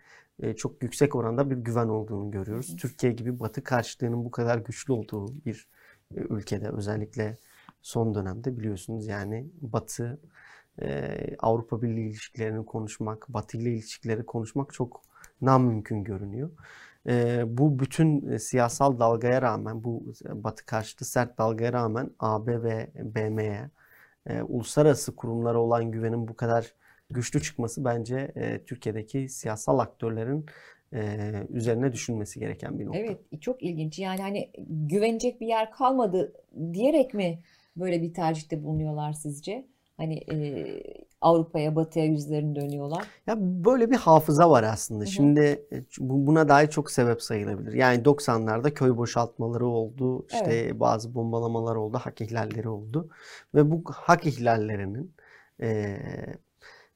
e, 0.42 0.54
çok 0.54 0.82
yüksek 0.82 1.14
oranda 1.14 1.50
bir 1.50 1.56
güven 1.56 1.88
olduğunu 1.88 2.30
görüyoruz. 2.30 2.76
Türkiye 2.76 3.12
gibi 3.12 3.40
Batı 3.40 3.62
karşıtlığının 3.64 4.24
bu 4.24 4.30
kadar 4.30 4.58
güçlü 4.58 4.92
olduğu 4.92 5.44
bir 5.44 5.68
e, 6.16 6.20
ülkede 6.20 6.68
özellikle 6.68 7.36
son 7.82 8.14
dönemde 8.14 8.58
biliyorsunuz 8.58 9.06
yani 9.06 9.46
Batı 9.60 10.20
e, 10.82 11.16
Avrupa 11.38 11.82
Birliği 11.82 12.08
ilişkilerini 12.08 12.66
konuşmak, 12.66 13.28
Batı 13.28 13.58
ile 13.58 13.72
ilişkileri 13.72 14.26
konuşmak 14.26 14.72
çok 14.72 15.02
namümkün 15.40 16.04
görünüyor. 16.04 16.50
E, 17.08 17.44
bu 17.46 17.78
bütün 17.78 18.36
siyasal 18.36 18.98
dalgaya 18.98 19.42
rağmen, 19.42 19.84
bu 19.84 20.12
Batı 20.34 20.66
karşıtı 20.66 21.04
sert 21.04 21.38
dalgaya 21.38 21.72
rağmen 21.72 22.10
AB 22.18 22.62
ve 22.62 22.90
BM'ye 22.94 23.70
e, 24.26 24.42
uluslararası 24.42 25.16
kurumlara 25.16 25.58
olan 25.58 25.90
güvenin 25.90 26.28
bu 26.28 26.36
kadar 26.36 26.74
güçlü 27.10 27.42
çıkması 27.42 27.84
bence 27.84 28.32
e, 28.36 28.64
Türkiye'deki 28.64 29.28
siyasal 29.28 29.78
aktörlerin 29.78 30.46
e, 30.94 31.32
üzerine 31.48 31.92
düşünmesi 31.92 32.40
gereken 32.40 32.78
bir 32.78 32.86
nokta. 32.86 32.98
Evet 32.98 33.18
çok 33.40 33.62
ilginç 33.62 33.98
yani 33.98 34.20
hani 34.20 34.50
güvenecek 34.68 35.40
bir 35.40 35.46
yer 35.46 35.70
kalmadı 35.70 36.32
diyerek 36.72 37.14
mi 37.14 37.42
böyle 37.76 38.02
bir 38.02 38.14
tercihte 38.14 38.64
bulunuyorlar 38.64 39.12
sizce? 39.12 39.66
Hani 40.00 40.14
e, 40.14 40.82
Avrupa'ya, 41.20 41.76
Batı'ya 41.76 42.04
yüzlerini 42.04 42.56
dönüyorlar. 42.56 43.04
Ya 43.26 43.36
böyle 43.38 43.90
bir 43.90 43.96
hafıza 43.96 44.50
var 44.50 44.62
aslında. 44.62 45.04
Hı 45.04 45.08
hı. 45.08 45.12
Şimdi 45.12 45.40
e, 45.72 45.84
buna 45.98 46.48
dair 46.48 46.68
çok 46.68 46.90
sebep 46.90 47.22
sayılabilir. 47.22 47.72
Yani 47.72 48.02
90'larda 48.02 48.74
köy 48.74 48.96
boşaltmaları 48.96 49.66
oldu. 49.66 50.26
İşte 50.32 50.54
evet. 50.54 50.80
bazı 50.80 51.14
bombalamalar 51.14 51.76
oldu, 51.76 51.98
hak 52.02 52.20
ihlalleri 52.20 52.68
oldu 52.68 53.08
ve 53.54 53.70
bu 53.70 53.82
hak 53.86 54.26
ihlallerinin 54.26 55.14
e, 55.62 55.96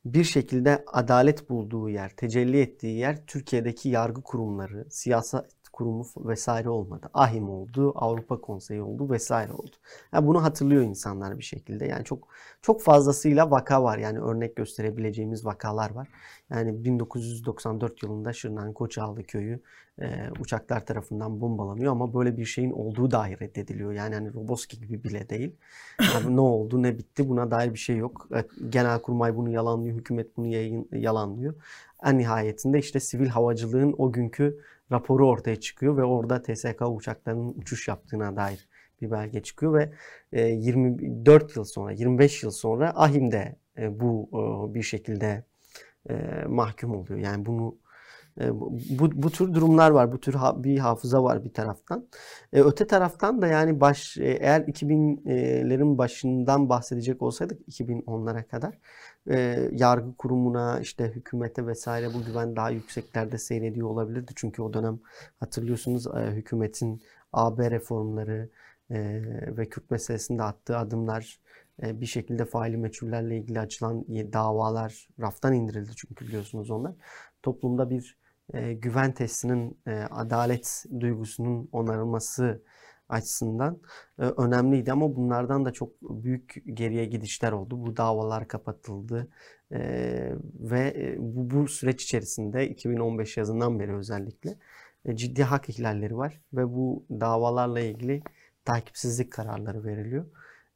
bir 0.04 0.24
şekilde 0.24 0.84
adalet 0.86 1.50
bulduğu 1.50 1.88
yer, 1.88 2.08
tecelli 2.16 2.60
ettiği 2.60 2.98
yer 2.98 3.26
Türkiye'deki 3.26 3.88
yargı 3.88 4.22
kurumları, 4.22 4.86
siyaset 4.90 5.44
kurumu 5.74 6.06
vesaire 6.16 6.68
olmadı. 6.68 7.10
Ahim 7.14 7.48
oldu, 7.48 7.92
Avrupa 7.96 8.40
Konseyi 8.40 8.82
oldu 8.82 9.10
vesaire 9.10 9.52
oldu. 9.52 9.76
Yani 10.12 10.26
bunu 10.26 10.42
hatırlıyor 10.42 10.82
insanlar 10.82 11.38
bir 11.38 11.44
şekilde. 11.44 11.86
Yani 11.86 12.04
çok 12.04 12.28
çok 12.62 12.82
fazlasıyla 12.82 13.50
vaka 13.50 13.82
var. 13.82 13.98
Yani 13.98 14.18
örnek 14.20 14.56
gösterebileceğimiz 14.56 15.46
vakalar 15.46 15.90
var. 15.90 16.08
Yani 16.50 16.84
1994 16.84 18.02
yılında 18.02 18.32
Şırnak'ın 18.32 18.72
Koçağlı 18.72 19.22
köyü 19.22 19.60
e, 20.00 20.30
uçaklar 20.40 20.86
tarafından 20.86 21.40
bombalanıyor 21.40 21.92
ama 21.92 22.14
böyle 22.14 22.36
bir 22.36 22.44
şeyin 22.44 22.70
olduğu 22.70 23.10
dahi 23.10 23.40
reddediliyor. 23.40 23.92
Yani 23.92 24.14
hani 24.14 24.34
Roboski 24.34 24.80
gibi 24.80 25.04
bile 25.04 25.28
değil. 25.28 25.56
Yani 26.14 26.36
ne 26.36 26.40
oldu 26.40 26.82
ne 26.82 26.98
bitti 26.98 27.28
buna 27.28 27.50
dair 27.50 27.72
bir 27.72 27.78
şey 27.78 27.96
yok. 27.96 28.28
Genelkurmay 28.68 29.36
bunu 29.36 29.50
yalanlıyor, 29.50 29.96
hükümet 29.96 30.36
bunu 30.36 30.46
yayın, 30.46 30.88
yalanlıyor. 30.92 31.54
En 32.04 32.18
nihayetinde 32.18 32.78
işte 32.78 33.00
sivil 33.00 33.28
havacılığın 33.28 33.94
o 33.98 34.12
günkü 34.12 34.60
raporu 34.92 35.28
ortaya 35.28 35.60
çıkıyor 35.60 35.96
ve 35.96 36.04
orada 36.04 36.42
TSK 36.42 36.82
uçaklarının 36.88 37.54
uçuş 37.56 37.88
yaptığına 37.88 38.36
dair 38.36 38.68
bir 39.00 39.10
belge 39.10 39.42
çıkıyor 39.42 39.74
ve 39.74 39.90
24 40.50 41.42
e, 41.42 41.46
yıl 41.56 41.64
sonra, 41.64 41.92
25 41.92 42.42
yıl 42.42 42.50
sonra 42.50 42.92
Ahim'de 42.96 43.56
e, 43.78 44.00
bu 44.00 44.28
bir 44.74 44.82
şekilde 44.82 45.44
e, 46.10 46.14
mahkum 46.46 46.94
oluyor. 46.94 47.18
Yani 47.18 47.46
bunu 47.46 47.76
bu, 48.90 49.22
bu 49.22 49.30
tür 49.30 49.54
durumlar 49.54 49.90
var. 49.90 50.12
Bu 50.12 50.20
tür 50.20 50.34
bir 50.56 50.78
hafıza 50.78 51.22
var 51.22 51.44
bir 51.44 51.52
taraftan. 51.52 52.08
Öte 52.52 52.86
taraftan 52.86 53.42
da 53.42 53.46
yani 53.46 53.80
baş 53.80 54.16
eğer 54.18 54.60
2000'lerin 54.60 55.98
başından 55.98 56.68
bahsedecek 56.68 57.22
olsaydık 57.22 57.68
2010'lara 57.68 58.46
kadar 58.46 58.78
e, 59.30 59.68
yargı 59.72 60.16
kurumuna, 60.16 60.80
işte 60.80 61.12
hükümete 61.14 61.66
vesaire 61.66 62.14
bu 62.14 62.24
güven 62.24 62.56
daha 62.56 62.70
yükseklerde 62.70 63.38
seyrediyor 63.38 63.88
olabilirdi. 63.88 64.32
Çünkü 64.36 64.62
o 64.62 64.72
dönem 64.74 65.00
hatırlıyorsunuz 65.40 66.06
e, 66.06 66.30
hükümetin 66.30 67.02
AB 67.32 67.70
reformları 67.70 68.50
e, 68.90 69.22
ve 69.56 69.68
Kürt 69.68 69.90
meselesinde 69.90 70.42
attığı 70.42 70.78
adımlar 70.78 71.40
e, 71.82 72.00
bir 72.00 72.06
şekilde 72.06 72.44
faili 72.44 72.76
meçhullerle 72.76 73.38
ilgili 73.38 73.60
açılan 73.60 74.04
davalar 74.08 75.08
raftan 75.20 75.54
indirildi 75.54 75.90
çünkü 75.96 76.26
biliyorsunuz 76.26 76.70
onlar. 76.70 76.92
Toplumda 77.42 77.90
bir 77.90 78.16
e, 78.54 78.72
güven 78.72 79.12
testinin, 79.12 79.78
e, 79.86 79.92
adalet 79.94 80.84
duygusunun 81.00 81.68
onarılması 81.72 82.62
açısından 83.08 83.80
e, 84.18 84.22
önemliydi 84.22 84.92
ama 84.92 85.16
bunlardan 85.16 85.64
da 85.64 85.72
çok 85.72 86.02
büyük 86.02 86.62
geriye 86.74 87.04
gidişler 87.04 87.52
oldu. 87.52 87.86
Bu 87.86 87.96
davalar 87.96 88.48
kapatıldı 88.48 89.28
e, 89.72 89.80
ve 90.54 91.14
bu, 91.18 91.50
bu 91.50 91.68
süreç 91.68 92.04
içerisinde 92.04 92.68
2015 92.68 93.36
yazından 93.36 93.80
beri 93.80 93.94
özellikle 93.94 94.58
e, 95.04 95.16
ciddi 95.16 95.42
hak 95.42 95.68
ihlalleri 95.68 96.16
var 96.16 96.40
ve 96.52 96.74
bu 96.74 97.04
davalarla 97.10 97.80
ilgili 97.80 98.22
takipsizlik 98.64 99.32
kararları 99.32 99.84
veriliyor. 99.84 100.26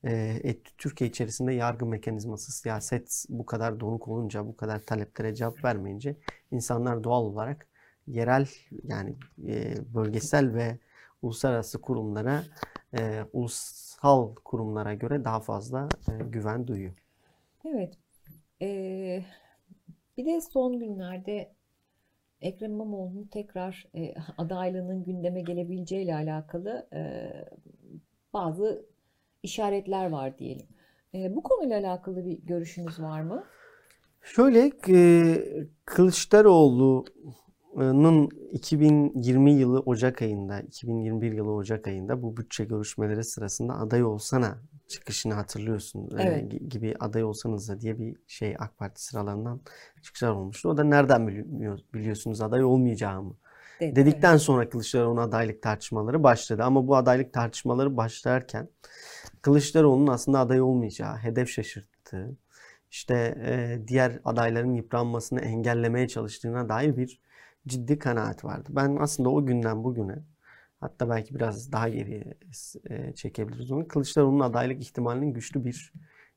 E, 0.04 0.56
Türkiye 0.78 1.10
içerisinde 1.10 1.52
yargı 1.52 1.86
mekanizması, 1.86 2.52
siyaset 2.52 3.24
bu 3.28 3.46
kadar 3.46 3.80
donuk 3.80 4.08
olunca, 4.08 4.46
bu 4.46 4.56
kadar 4.56 4.80
taleplere 4.80 5.34
cevap 5.34 5.64
vermeyince 5.64 6.16
insanlar 6.50 7.04
doğal 7.04 7.22
olarak 7.22 7.66
yerel 8.06 8.48
yani 8.84 9.16
e, 9.46 9.74
bölgesel 9.94 10.54
ve 10.54 10.78
uluslararası 11.22 11.80
kurumlara, 11.80 12.42
e, 12.98 13.22
ulusal 13.32 14.34
kurumlara 14.34 14.94
göre 14.94 15.24
daha 15.24 15.40
fazla 15.40 15.88
e, 16.08 16.24
güven 16.24 16.66
duyuyor. 16.66 16.94
Evet. 17.64 17.94
Ee, 18.62 19.24
bir 20.16 20.26
de 20.26 20.40
son 20.40 20.78
günlerde 20.78 21.52
Ekrem 22.40 22.72
İmamoğlu'nun 22.72 23.24
tekrar 23.24 23.86
e, 23.94 24.14
adaylığının 24.38 25.04
gündeme 25.04 25.40
gelebileceğiyle 25.40 26.14
alakalı 26.14 26.88
e, 26.92 27.32
bazı 28.32 28.86
işaretler 29.42 30.10
var 30.10 30.38
diyelim. 30.38 30.66
E, 31.14 31.36
bu 31.36 31.42
konuyla 31.42 31.80
alakalı 31.80 32.24
bir 32.26 32.38
görüşünüz 32.42 33.00
var 33.00 33.20
mı? 33.20 33.44
Şöyle 34.22 34.72
e, 34.88 35.38
Kılıçdaroğlu 35.84 37.04
Nun 37.78 38.28
2020 38.52 39.52
yılı 39.52 39.80
Ocak 39.80 40.22
ayında, 40.22 40.60
2021 40.60 41.32
yılı 41.32 41.52
Ocak 41.52 41.86
ayında 41.86 42.22
bu 42.22 42.36
bütçe 42.36 42.64
görüşmeleri 42.64 43.24
sırasında 43.24 43.74
aday 43.74 44.04
olsana 44.04 44.58
çıkışını 44.88 45.34
hatırlıyorsun 45.34 46.10
evet. 46.18 46.54
e, 46.54 46.56
gibi 46.56 46.94
aday 47.00 47.24
olsanız 47.24 47.68
da 47.68 47.80
diye 47.80 47.98
bir 47.98 48.16
şey 48.26 48.56
AK 48.58 48.78
Parti 48.78 49.04
sıralarından 49.04 49.60
çıkışlar 50.02 50.30
olmuştu. 50.30 50.68
O 50.68 50.76
da 50.76 50.84
nereden 50.84 51.28
biliyor, 51.28 51.78
biliyorsunuz 51.94 52.40
aday 52.40 52.64
olmayacağımı 52.64 53.36
Dedi, 53.80 53.96
dedikten 53.96 54.30
evet. 54.30 54.42
sonra 54.42 54.68
Kılıçdaroğlu'nun 54.68 55.22
adaylık 55.22 55.62
tartışmaları 55.62 56.22
başladı. 56.22 56.62
Ama 56.62 56.88
bu 56.88 56.96
adaylık 56.96 57.32
tartışmaları 57.32 57.96
başlarken 57.96 58.68
Kılıçdaroğlu'nun 59.42 60.06
aslında 60.06 60.38
aday 60.38 60.60
olmayacağı, 60.60 61.16
hedef 61.16 61.48
şaşırttığı, 61.48 62.36
işte 62.90 63.14
e, 63.46 63.78
diğer 63.88 64.20
adayların 64.24 64.74
yıpranmasını 64.74 65.40
engellemeye 65.40 66.08
çalıştığına 66.08 66.68
dair 66.68 66.96
bir 66.96 67.20
ciddi 67.68 67.98
kanaat 67.98 68.44
vardı. 68.44 68.68
Ben 68.72 68.96
aslında 69.00 69.28
o 69.28 69.46
günden 69.46 69.84
bugüne 69.84 70.18
hatta 70.80 71.08
belki 71.08 71.34
biraz 71.34 71.72
daha 71.72 71.88
geriye 71.88 72.34
e, 72.90 73.14
çekebiliriz 73.14 73.70
onu. 73.72 73.88
Kılıçdaroğlu'nun 73.88 74.40
adaylık 74.40 74.82
ihtimalinin 74.82 75.32
güçlü 75.32 75.64
bir 75.64 75.92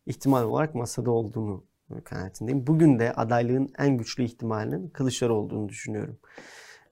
ihtimal 0.06 0.44
olarak 0.44 0.76
masada 0.76 1.12
olduğunu 1.12 1.66
kanaatindeyim. 2.04 2.68
Bugün 2.68 3.00
de 3.00 3.14
adaylığın 3.14 3.70
en 3.78 3.98
güçlü 3.98 4.24
ihtimalinin 4.24 4.90
Kılıçdaroğlu 4.90 5.44
olduğunu 5.44 5.70
düşünüyorum. 5.70 6.20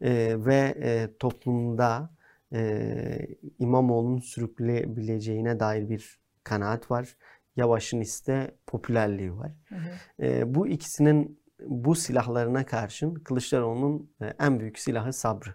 E, 0.02 0.36
ve 0.46 0.76
e, 0.82 1.18
toplumda 1.20 2.10
e, 2.54 3.28
İmamoğlu'nun 3.60 4.20
sürükleyebileceğine 4.20 5.60
dair 5.60 5.90
bir 5.90 6.20
kanaat 6.44 6.92
var. 6.92 7.18
Yavaş'ın 7.56 8.02
ise 8.02 8.56
popülerliği 8.68 9.38
var. 9.38 9.52
Hı 9.70 9.76
hı. 9.76 10.26
E, 10.26 10.56
bu 10.56 10.68
ikisinin 10.68 11.40
bu 11.66 11.95
silahlarına 11.95 12.66
karşın 12.66 13.16
Kılıçdaroğlu'nun 13.16 14.12
e, 14.22 14.26
en 14.39 14.60
büyük 14.60 14.80
silahı 14.80 15.14
sabrı. 15.14 15.49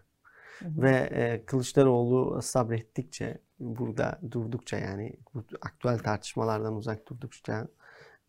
Hı 0.59 0.69
hı. 0.69 0.83
Ve 0.83 0.91
e, 0.91 1.45
Kılıçdaroğlu 1.47 2.43
sabrettikçe, 2.43 3.39
burada 3.61 4.21
durdukça 4.31 4.79
yani 4.79 5.17
bu 5.35 5.45
aktüel 5.63 5.99
tartışmalardan 5.99 6.75
uzak 6.77 7.09
durdukça 7.09 7.69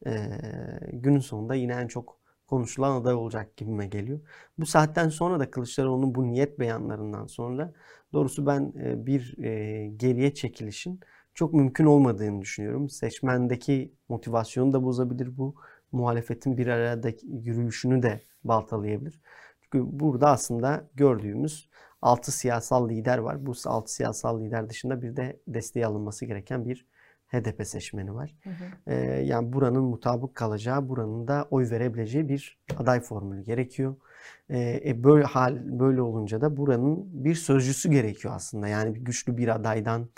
e, 0.06 0.30
günün 0.94 1.20
sonunda 1.20 1.56
yine 1.56 1.74
en 1.74 1.88
çok 1.88 2.20
konuşulan 2.48 3.02
aday 3.02 3.14
olacak 3.14 3.58
gibime 3.58 3.88
geliyor. 3.88 4.20
Bu 4.58 4.66
saatten 4.66 5.10
sonra 5.10 5.40
da 5.40 5.52
Kılıçdaroğlu'nun 5.52 6.16
bu 6.16 6.28
niyet 6.28 6.60
beyanlarından 6.60 7.26
sonra 7.26 7.74
doğrusu 8.14 8.46
ben 8.46 8.74
bir 9.06 9.36
geriye 9.98 10.34
çekilişin 10.34 11.00
çok 11.34 11.54
mümkün 11.54 11.86
olmadığını 11.86 12.42
düşünüyorum. 12.42 12.90
Seçmendeki 12.90 13.94
motivasyonu 14.10 14.74
da 14.74 14.84
bozabilir 14.84 15.38
bu 15.38 15.56
muhalefetin 15.92 16.58
bir 16.58 16.68
arada 16.68 17.10
yürüyüşünü 17.24 18.04
de 18.04 18.22
baltalayabilir. 18.44 19.22
Çünkü 19.62 20.00
burada 20.00 20.30
aslında 20.30 20.90
gördüğümüz 20.96 21.70
6 22.02 22.32
siyasal 22.32 22.90
lider 22.90 23.18
var. 23.18 23.46
Bu 23.46 23.54
6 23.66 23.94
siyasal 23.94 24.42
lider 24.42 24.70
dışında 24.70 25.02
bir 25.02 25.16
de 25.16 25.40
desteği 25.48 25.86
alınması 25.86 26.26
gereken 26.26 26.66
bir 26.66 26.86
HDP 27.28 27.68
seçmeni 27.68 28.16
var. 28.16 28.36
Hı 28.44 28.50
hı. 28.50 28.94
Ee, 28.94 28.96
yani 29.26 29.54
buranın 29.54 29.84
mutabık 29.84 30.36
kalacağı, 30.36 30.90
buranın 30.90 31.28
da 31.28 31.48
oy 31.52 31.70
verebileceği 31.70 32.30
bir 32.30 32.60
aday 32.78 33.00
formülü 33.00 33.44
gerekiyor. 33.44 33.96
Ee, 34.50 34.82
e, 34.86 35.04
böyle 35.04 35.24
hal 35.24 35.80
böyle 35.80 36.02
olunca 36.02 36.42
da 36.42 36.58
buranın 36.58 37.24
bir 37.24 37.36
sözcüsü 37.36 37.92
gerekiyor 37.92 38.34
aslında. 38.36 38.68
Yani 38.68 38.94
güçlü 38.94 39.38
bir 39.38 39.56
adaydan 39.56 40.10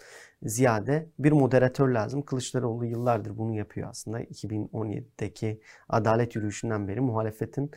ziyade 0.43 1.09
bir 1.19 1.31
moderatör 1.31 1.89
lazım. 1.89 2.21
Kılıçdaroğlu 2.21 2.85
yıllardır 2.85 3.37
bunu 3.37 3.55
yapıyor 3.55 3.89
aslında. 3.89 4.23
2017'deki 4.23 5.61
adalet 5.89 6.35
yürüyüşünden 6.35 6.87
beri 6.87 7.01
muhalefetin 7.01 7.71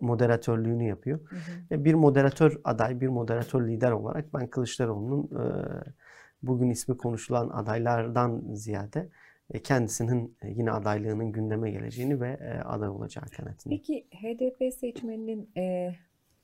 moderatörlüğünü 0.00 0.88
yapıyor. 0.88 1.20
Hı 1.28 1.36
hı. 1.76 1.84
Bir 1.84 1.94
moderatör 1.94 2.60
aday, 2.64 3.00
bir 3.00 3.08
moderatör 3.08 3.68
lider 3.68 3.90
olarak 3.90 4.34
ben 4.34 4.46
Kılıçdaroğlu'nun 4.46 5.24
e, 5.24 5.44
bugün 6.42 6.70
ismi 6.70 6.96
konuşulan 6.96 7.48
adaylardan 7.48 8.42
ziyade 8.52 9.08
e, 9.50 9.62
kendisinin 9.62 10.36
e, 10.42 10.48
yine 10.50 10.72
adaylığının 10.72 11.32
gündeme 11.32 11.70
geleceğini 11.70 12.20
ve 12.20 12.62
aday 12.64 12.88
olacağı 12.88 13.24
kanaatindeyim. 13.24 13.82
Peki 13.82 14.06
HDP 14.16 14.74
seçmeninin 14.74 15.50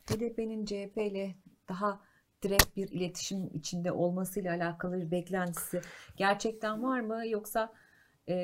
HDP'nin 0.07 0.65
CHP 0.65 0.97
ile 0.97 1.35
daha 1.69 2.01
direkt 2.43 2.77
bir 2.77 2.89
iletişim 2.89 3.51
içinde 3.55 3.93
olmasıyla 3.93 4.55
alakalı 4.55 5.01
bir 5.01 5.11
beklentisi 5.11 5.81
gerçekten 6.17 6.83
var 6.83 7.01
mı 7.01 7.27
yoksa 7.29 7.73
e, 8.29 8.35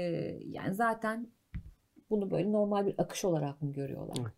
yani 0.46 0.74
zaten 0.74 1.30
bunu 2.10 2.30
böyle 2.30 2.52
normal 2.52 2.86
bir 2.86 2.94
akış 2.98 3.24
olarak 3.24 3.62
mı 3.62 3.72
görüyorlar? 3.72 4.16
Evet. 4.20 4.34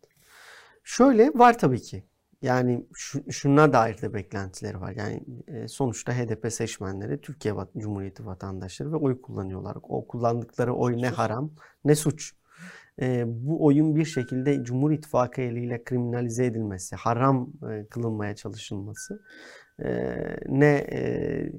Şöyle 0.83 1.31
var 1.33 1.57
tabii 1.57 1.81
ki. 1.81 2.03
Yani 2.41 2.85
şu, 2.93 3.31
şuna 3.31 3.73
dair 3.73 4.01
de 4.01 4.13
beklentileri 4.13 4.81
var. 4.81 4.91
Yani 4.91 5.23
e, 5.47 5.67
sonuçta 5.67 6.13
HDP 6.13 6.53
seçmenleri 6.53 7.21
Türkiye 7.21 7.53
Cumhuriyeti 7.77 8.25
vatandaşları 8.25 8.91
ve 8.91 8.95
oy 8.95 9.21
kullanıyorlar. 9.21 9.77
O 9.83 10.07
kullandıkları 10.07 10.73
oy 10.73 11.01
ne 11.01 11.09
haram 11.09 11.51
ne 11.85 11.95
suç 11.95 12.35
e, 13.01 13.23
bu 13.27 13.65
oyun 13.65 13.95
bir 13.95 14.05
şekilde 14.05 14.63
Cumhur 14.63 14.91
İttifakı 14.91 15.41
eliyle 15.41 15.83
kriminalize 15.83 16.45
edilmesi, 16.45 16.95
haram 16.95 17.53
e, 17.71 17.87
kılınmaya 17.87 18.35
çalışılması 18.35 19.23
e, 19.83 20.15
ne 20.47 20.75
e, 20.91 21.51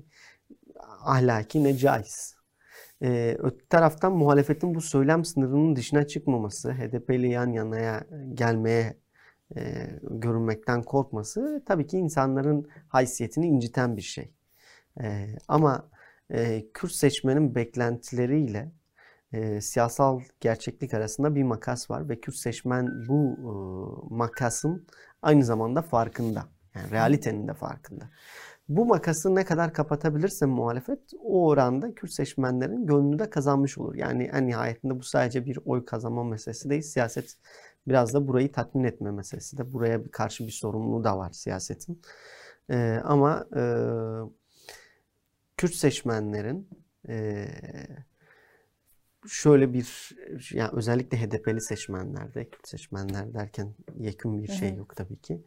ahlaki 1.05 1.64
ne 1.64 1.76
caiz. 1.76 2.37
E, 3.03 3.37
öte 3.39 3.64
taraftan 3.70 4.12
muhalefetin 4.12 4.74
bu 4.74 4.80
söylem 4.80 5.24
sınırının 5.24 5.76
dışına 5.76 6.07
çıkmaması, 6.07 6.72
HDP 6.72 7.11
yan 7.11 7.53
yanaya 7.53 8.07
gelmeye 8.34 8.97
görünmekten 10.03 10.82
korkması 10.82 11.62
tabii 11.66 11.87
ki 11.87 11.99
insanların 11.99 12.68
haysiyetini 12.89 13.47
inciten 13.47 13.97
bir 13.97 14.03
şey. 14.03 14.32
E, 15.01 15.37
ama 15.49 15.91
e, 16.30 16.66
Kürt 16.74 16.93
seçmenin 16.93 17.55
beklentileriyle 17.55 18.72
e, 19.33 19.61
siyasal 19.61 20.20
gerçeklik 20.41 20.95
arasında 20.95 21.35
bir 21.35 21.43
makas 21.43 21.91
var 21.91 22.09
ve 22.09 22.20
Kürt 22.20 22.37
seçmen 22.37 23.09
bu 23.09 23.37
e, 23.39 23.53
makasın 24.14 24.87
aynı 25.22 25.45
zamanda 25.45 25.83
farkında. 25.83 26.45
Yani 26.74 26.91
realitenin 26.91 27.49
de 27.49 27.55
farkında. 27.55 28.11
Bu 28.68 28.87
makası 28.87 29.35
ne 29.35 29.45
kadar 29.45 29.72
kapatabilirse 29.72 30.47
muhalefet 30.47 31.01
o 31.22 31.47
oranda 31.47 31.95
Kürt 31.95 32.12
seçmenlerin 32.12 32.87
gönlünü 32.87 33.18
de 33.18 33.31
kazanmış 33.31 33.79
olur. 33.79 33.95
Yani 33.95 34.24
en 34.24 34.47
nihayetinde 34.47 34.99
bu 34.99 35.03
sadece 35.03 35.45
bir 35.45 35.59
oy 35.64 35.85
kazanma 35.85 36.24
meselesi 36.24 36.70
değil. 36.70 36.83
Siyaset 36.83 37.37
biraz 37.89 38.14
da 38.14 38.29
burayı 38.29 38.53
tatmin 38.53 38.85
etme 38.85 39.11
meselesi 39.11 39.59
de. 39.59 39.72
Buraya 39.72 40.05
bir 40.05 40.11
karşı 40.11 40.47
bir 40.47 40.53
sorumluluğu 40.53 41.05
da 41.05 41.18
var 41.18 41.33
siyasetin. 41.33 42.03
E, 42.70 43.01
ama 43.05 43.47
e, 43.57 43.62
Kürt 45.57 45.74
seçmenlerin 45.74 46.68
e, 47.09 47.47
şöyle 49.29 49.72
bir 49.72 50.16
yani 50.53 50.70
özellikle 50.72 51.18
HDP'li 51.20 51.61
seçmenlerde, 51.61 52.51
Kürt 52.51 52.68
seçmenler 52.68 53.35
derken 53.35 53.74
yakın 53.97 54.43
bir 54.43 54.49
şey 54.49 54.74
yok 54.74 54.97
tabii 54.97 55.16
ki. 55.16 55.43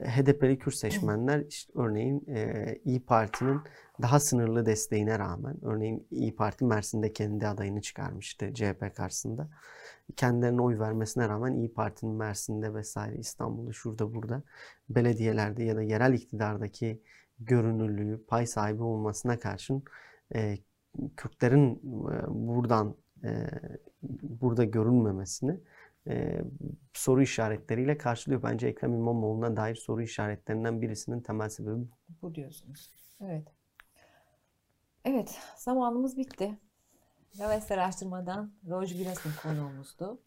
HDP'li 0.00 0.58
Kürt 0.58 0.74
seçmenler 0.74 1.44
işte 1.48 1.72
örneğin 1.76 2.24
e, 2.28 2.78
İyi 2.84 3.04
Parti'nin 3.04 3.60
daha 4.02 4.20
sınırlı 4.20 4.66
desteğine 4.66 5.18
rağmen 5.18 5.64
örneğin 5.64 6.06
İyi 6.10 6.36
Parti 6.36 6.64
Mersin'de 6.64 7.12
kendi 7.12 7.46
adayını 7.46 7.80
çıkarmıştı 7.80 8.54
CHP 8.54 8.96
karşısında. 8.96 9.48
Kendilerine 10.16 10.60
oy 10.60 10.78
vermesine 10.78 11.28
rağmen 11.28 11.52
İyi 11.52 11.72
Parti'nin 11.72 12.14
Mersin'de 12.14 12.74
vesaire 12.74 13.18
İstanbul'da 13.18 13.72
şurada 13.72 14.14
burada 14.14 14.42
belediyelerde 14.88 15.64
ya 15.64 15.76
da 15.76 15.82
yerel 15.82 16.14
iktidardaki 16.14 17.02
görünürlüğü, 17.38 18.24
pay 18.26 18.46
sahibi 18.46 18.82
olmasına 18.82 19.38
karşın 19.38 19.82
e, 20.34 20.58
Kürtlerin 21.16 21.74
e, 21.74 22.14
buradan 22.28 22.96
e, 23.24 23.46
burada 24.22 24.64
görünmemesini 24.64 25.60
e, 26.06 26.42
soru 26.92 27.22
işaretleriyle 27.22 27.98
karşılıyor. 27.98 28.42
Bence 28.42 28.66
Ekrem 28.66 28.94
İmamoğlu'na 28.94 29.56
dair 29.56 29.74
soru 29.74 30.02
işaretlerinden 30.02 30.82
birisinin 30.82 31.20
temel 31.20 31.48
sebebi 31.48 31.74
bu. 31.74 31.88
Bu 32.22 32.34
diyorsunuz. 32.34 32.90
Evet. 33.20 33.48
Evet, 35.04 35.38
zamanımız 35.56 36.16
bitti. 36.16 36.58
Laves 37.40 37.70
araştırmadan 37.70 38.52
Roj 38.68 38.98
Gülas'ın 38.98 39.30
konuğumuzdu. 39.42 40.18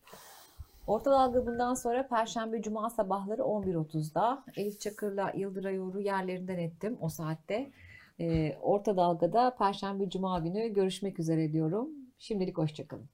Orta 0.87 1.11
Dalga 1.11 1.45
bundan 1.45 1.73
sonra 1.73 2.07
Perşembe 2.07 2.61
Cuma 2.61 2.89
sabahları 2.89 3.41
11.30'da 3.41 4.43
Elif 4.55 4.79
Çakır'la 4.79 5.31
Yıldıray 5.35 5.77
Uğur'u 5.77 6.01
yerlerinden 6.01 6.57
ettim 6.57 6.97
o 7.01 7.09
saatte. 7.09 7.71
Ee, 8.19 8.57
Orta 8.61 8.97
Dalga'da 8.97 9.55
Perşembe 9.55 10.09
Cuma 10.09 10.39
günü 10.39 10.73
görüşmek 10.73 11.19
üzere 11.19 11.53
diyorum. 11.53 11.89
Şimdilik 12.17 12.57
hoşçakalın. 12.57 13.09